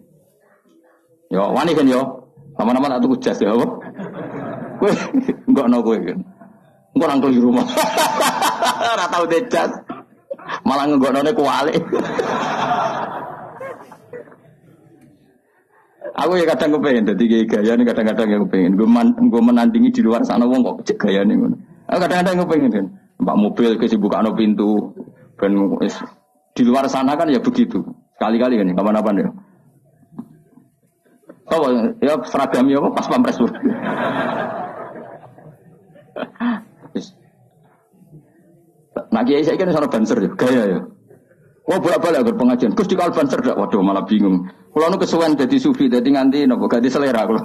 [1.34, 2.02] Yo, wani kan yo.
[2.60, 3.66] Lama-lama tak tuku jas ya apa?
[4.84, 4.92] Kowe
[5.48, 6.20] enggak no kowe kan.
[6.92, 7.64] Engko nang di rumah.
[8.94, 9.72] Ora tau jas.
[10.68, 11.74] Malah nggoknone kuali.
[16.20, 20.04] Aku ya kadang kepengen jadi gaya nih kadang-kadang ya kepengen gue man, gue menandingi di
[20.04, 21.40] luar sana wong kok cek gaya nih
[21.88, 22.86] Aku kadang-kadang kepengen kan,
[23.24, 24.92] mbak mobil kesibukan pintu,
[25.40, 25.56] ben
[26.60, 27.80] di luar sana kan ya begitu.
[28.20, 29.30] Sekali-kali kan ya, kapan-kapan ya.
[31.50, 31.72] Oh,
[32.04, 33.40] ya seragam ya pas pampres.
[39.10, 40.80] Nah kiai saya kan sana banser ya, gaya ya.
[41.70, 42.74] Oh bolak-balik agar pengajian.
[42.74, 44.46] Gus di banser dak, waduh malah bingung.
[44.70, 47.42] Kalau nu kesuwen jadi sufi, jadi nganti nopo ganti selera kalau.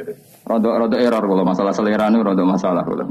[0.48, 3.04] Rodo rodo error kalau masalah selera nu rodo masalah kalau.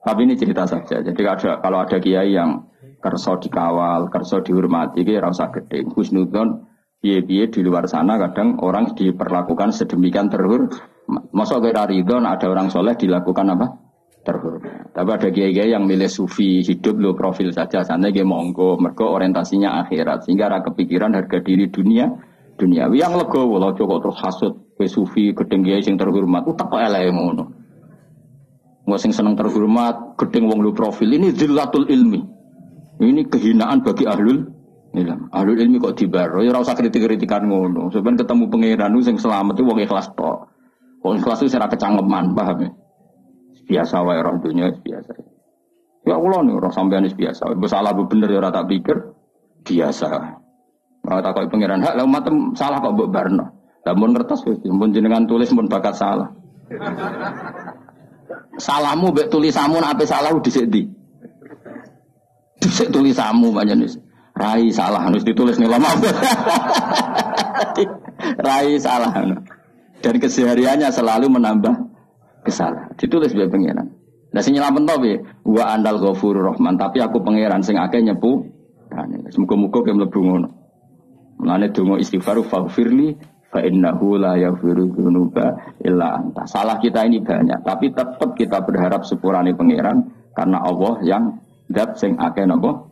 [0.00, 1.02] Tapi ini cerita saja.
[1.02, 2.66] Jadi ada kalau ada kiai yang
[3.00, 5.88] kerso dikawal, kerso dihormati, kira rasa gede.
[5.88, 6.68] Husnudon,
[7.00, 10.68] biye-biye di luar sana kadang orang diperlakukan sedemikian terhur.
[11.34, 13.66] Masuk ke Ridon ada orang soleh dilakukan apa?
[14.20, 14.62] Terhur.
[14.92, 19.80] Tapi ada kiai yang milih sufi hidup lo profil saja sana dia monggo mereka orientasinya
[19.80, 22.10] akhirat sehingga ada kepikiran harga diri dunia
[22.60, 27.08] dunia yang lego walau cukup terus hasut ke sufi gedeng kiai yang terhormat utak elek
[27.08, 27.44] ngono
[28.84, 32.20] nggak sing seneng terhormat gedeng wong lu profil ini zillatul ilmi
[33.00, 34.44] ini kehinaan bagi ahlul
[34.92, 35.20] ilm.
[35.32, 37.88] Ahlul ilmi kok dibaro, ya rasa kritik-kritikan ngono.
[37.88, 40.52] Sebenarnya ketemu pangeran sing selamat itu wong ikhlas tok.
[41.00, 42.70] Wong ikhlas itu secara kecangkeman, paham ya?
[43.70, 45.12] Biasa wae roh dunia biasa.
[46.04, 47.54] Ya Allah nih orang sampean biasa.
[47.56, 48.96] Bersalah bu bener ya tak pikir
[49.62, 50.08] biasa.
[51.00, 52.28] Ora tak kok pangeran hak lah umat
[52.58, 53.46] salah kok mbok barno.
[53.86, 56.28] Lah mun ngertos mun jenengan tulis mun bakat salah.
[58.60, 60.99] Salahmu mbek tulisamu nek salah dhisik ndi?
[62.60, 63.96] Dhisik tulisamu panjenengan wis.
[64.36, 65.90] Rai salah harus ditulis nih lama.
[68.40, 69.12] Rai salah.
[70.00, 71.74] Dan kesehariannya selalu menambah
[72.46, 72.96] kesalahan.
[72.96, 73.92] Ditulis biar pangeran.
[74.30, 75.16] Nah sing nyelamet to piye?
[75.60, 78.48] Andal ghafurur rahman, tapi aku pangeran sing akeh nyepu.
[79.28, 80.48] Semoga-moga ke mlebu ngono.
[81.40, 83.16] Mulane donga istighfar faghfirli
[83.50, 86.46] fa innahu la yaghfiru dzunuba illa anta.
[86.48, 91.24] Salah kita ini banyak, tapi tetap kita berharap sepurane pangeran karena Allah yang
[91.70, 92.90] zat sing akeh napa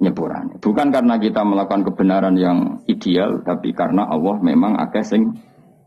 [0.00, 0.56] nyepurane.
[0.62, 5.36] Bukan karena kita melakukan kebenaran yang ideal, tapi karena Allah memang akeh sing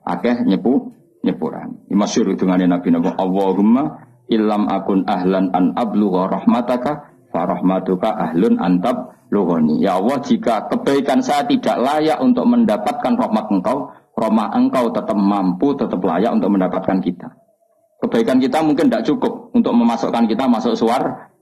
[0.06, 1.88] akeh nyepu nyepuran.
[1.90, 9.84] Masyhur dengan Nabi Nabi Allahumma Ilam akun ahlan an ablugha rahmataka farahmatuka ahlun antab lughani.
[9.84, 15.76] Ya Allah, jika kebaikan saya tidak layak untuk mendapatkan rahmat engkau, rahmat engkau tetap mampu,
[15.76, 17.28] tetap layak untuk mendapatkan kita.
[18.00, 21.33] Kebaikan kita mungkin tidak cukup untuk memasukkan kita masuk suar,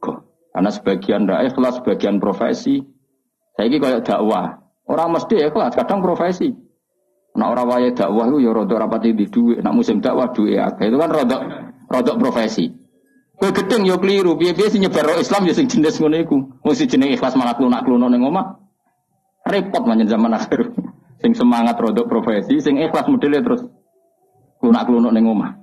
[0.52, 2.84] karena sebagian tidak ikhlas, sebagian profesi.
[3.56, 4.60] Saya ini kayak dakwah.
[4.88, 6.52] Orang mesti ikhlas, kadang profesi.
[7.32, 10.68] Nah orang waya dakwah itu ya rodok rapati di duit, nak musim dakwah duit ya.
[10.76, 11.42] Itu kan rodok
[11.88, 12.68] rodok profesi.
[13.40, 16.38] Kowe gedeng yo keliru, sing nyebar Islam yo sing jenis ngono iku.
[16.76, 18.60] Sing jeneng ikhlas malah klunak-kluno ning omah.
[19.48, 20.76] Repot manjen zaman akhir.
[21.22, 23.62] Sing semangat rodok profesi, sing ikhlas modelnya terus
[24.58, 25.54] klunak-kluno ning omah.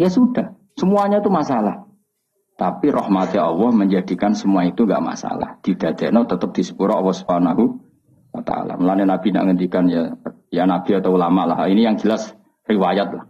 [0.00, 1.85] Ya sudah, semuanya itu masalah.
[2.56, 5.60] Tapi rahmatnya Allah menjadikan semua itu gak masalah.
[5.60, 7.64] Tidak ada tetap di sepura Allah Subhanahu
[8.32, 8.80] wa taala.
[8.80, 10.16] Mulane Nabi nak ngendikan ya
[10.48, 11.68] ya Nabi atau ulama lah.
[11.68, 12.32] Ini yang jelas
[12.64, 13.24] riwayat lah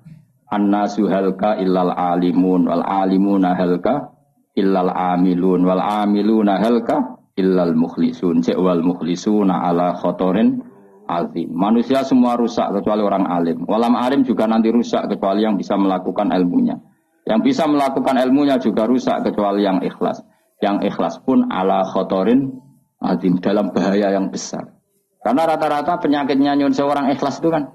[0.50, 4.14] annasu halka illal alimun wal alimuna halka
[4.54, 10.62] illal amilun wal amiluna halka illal mukhlisun cek wal mukhlisuna ala khotorin
[11.06, 15.74] azim manusia semua rusak kecuali orang alim walam alim juga nanti rusak kecuali yang bisa
[15.74, 16.78] melakukan ilmunya
[17.26, 20.22] yang bisa melakukan ilmunya juga rusak kecuali yang ikhlas
[20.62, 22.54] yang ikhlas pun ala khotorin
[23.02, 24.78] azim dalam bahaya yang besar
[25.20, 27.74] karena rata-rata penyakitnya nyon seorang ikhlas itu kan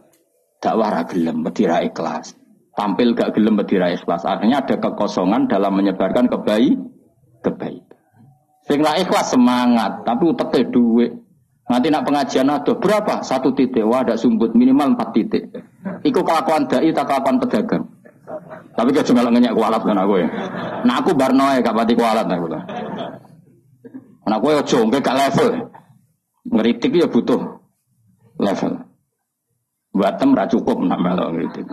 [0.64, 2.42] dakwah ragilem, bedira ikhlas
[2.76, 4.24] tampil gak gelem bedira ikhlas.
[4.24, 6.80] Akhirnya ada kekosongan dalam menyebarkan kebaik
[7.44, 7.84] kebaik.
[8.66, 11.12] Sing ikhlas semangat, tapi uteke duit.
[11.68, 13.24] Nanti nak pengajian ada berapa?
[13.24, 13.86] Satu titik.
[13.88, 15.44] Wah ada sumbut minimal empat titik.
[16.04, 17.84] Iku kelakuan dai tak kelakuan pedagang.
[18.76, 20.28] Tapi gak cuma ngenyak kualat kan aku ya.
[20.88, 22.64] Nah aku barno ya gak pati kualat aku lah.
[24.28, 25.50] Nah aku ya jongke gak level.
[26.52, 27.42] Ngeritik ya butuh
[28.42, 28.74] level.
[29.92, 31.68] Buatem ra cukup nak melok ngeritik.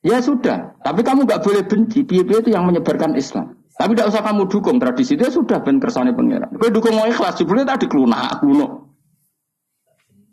[0.00, 2.08] Ya sudah, tapi kamu nggak boleh benci.
[2.08, 3.60] Piye-piye itu yang menyebarkan Islam.
[3.76, 6.56] Tapi tidak usah kamu dukung tradisi itu ya sudah ben kersane pangeran.
[6.56, 8.89] Kau dukung mau ikhlas, jebule tadi kelunak kuno.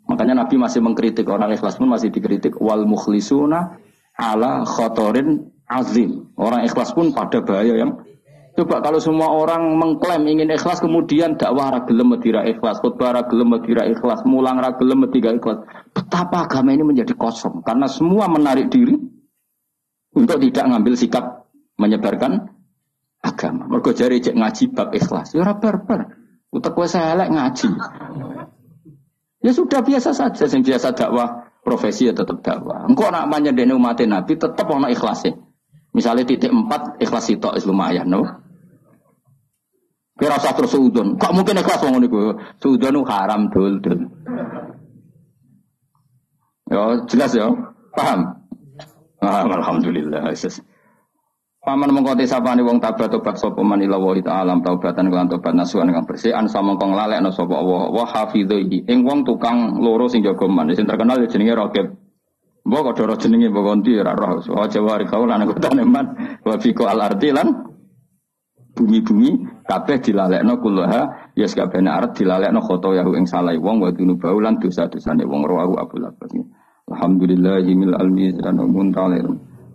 [0.08, 3.76] Makanya Nabi masih mengkritik orang ikhlas pun masih dikritik wal mukhlisuna
[4.16, 6.32] ala khotorin azim.
[6.34, 8.00] Orang ikhlas pun pada bahaya yang
[8.58, 13.86] Coba kalau semua orang mengklaim ingin ikhlas kemudian dakwah ragilem medira ikhlas, khutbah ragilem medira
[13.86, 15.62] ikhlas, mulang ragilem medira ikhlas.
[15.94, 18.98] Betapa agama ini menjadi kosong karena semua menarik diri
[20.10, 21.46] untuk tidak ngambil sikap
[21.78, 22.50] menyebarkan
[23.22, 23.70] agama.
[23.70, 25.38] Mergo jari cek ngaji bab ikhlas.
[25.38, 26.18] Ya ora barbar.
[26.50, 27.68] Utek kowe ngaji.
[29.38, 32.90] Ya sudah biasa saja sing biasa dakwah profesi ya tetap dakwah.
[32.90, 35.36] Engkau nak dene umat Nabi tetap ana ikhlase.
[35.94, 38.22] Misalnya titik empat ikhlas itu lumayan, no?
[40.18, 40.74] Kira usah terus.
[40.74, 42.34] Kok mungkin ikhlas wong niku?
[42.58, 44.10] Suudon haram dul dul.
[46.68, 47.48] Ya jelas ya.
[47.94, 48.44] Paham?
[49.22, 50.34] Ah, alhamdulillah.
[51.68, 55.92] Paman mengkoti sapane wong tabat tobat sapa man ila wa ta'ala taubatan kelan tobat nasuhan
[55.92, 60.24] kang bersih an sama kong lalekno sapa Allah wa hafidhi ing wong tukang loro sing
[60.24, 61.92] jaga man sing terkenal ya jenenge Raqib.
[62.64, 64.40] Mbok kok doro jenenge mbok konti ora roh.
[64.48, 67.52] Wa jawari kaulan kotane man wa fiko al ardi lan
[68.72, 73.92] bumi-bumi kabeh dilalekno kullaha ya yes, kabehane arep dilalekno khoto yahu ing salah wong wa
[73.92, 76.32] dunubau lan dosa-dosane wong rawu Abu Labbas.
[76.88, 79.28] Alhamdulillahi mil al-mizan wa muntalir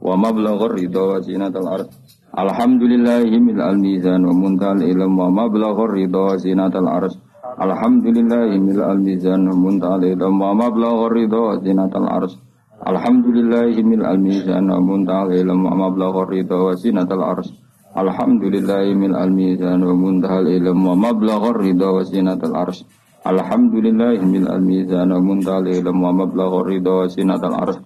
[0.04, 1.88] wa mablaghur ridha wa zinatal ard.
[2.36, 7.16] Alhamdulillahi mil al-mizan wa muntal ilm wa mablaghur ridha wa zinatal ard.
[7.56, 12.36] Alhamdulillahi mil al-mizan wa muntal ilm wa mablaghur ridha wa zinatal ard.
[12.84, 17.48] Alhamdulillahi mil al-mizan wa muntal ilm wa mablaghur ridha wa zinatal ard.
[17.96, 22.76] Alhamdulillahi mil al-mizan wa muntal ilm wa mablaghur ridha wa zinatal ard.
[23.24, 27.80] Alhamdulillah mil al mizan wa muntal ilm wa mablagh ridha sinatal ars.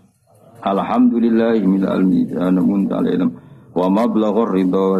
[0.67, 3.29] Alhamdulillah mil al mizan muntal ilm
[3.71, 4.99] wa mablagh ridha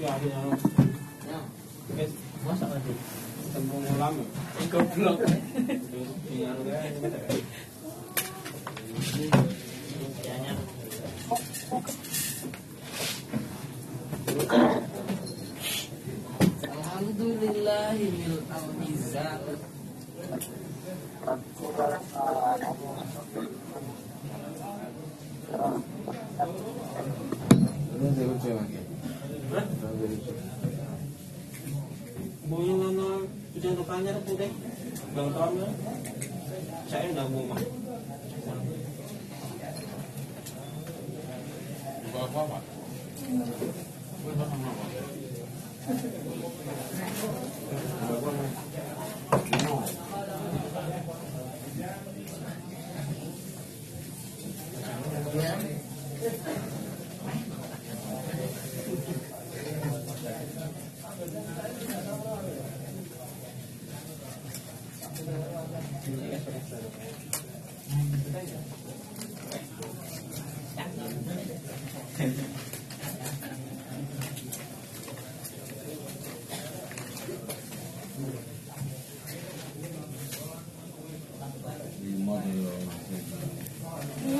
[0.00, 0.12] ya.
[1.96, 2.04] Ya
[2.46, 2.84] masa ulang.
[3.50, 4.24] ketemu ulama
[4.72, 5.18] goblok.
[84.26, 84.32] う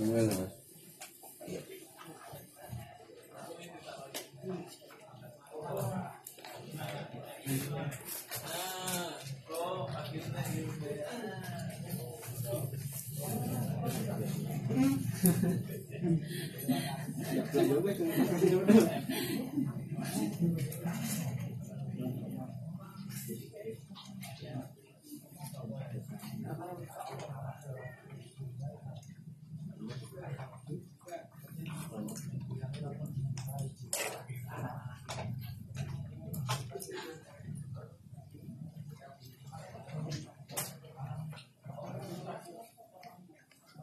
[0.00, 0.59] 明白了吗？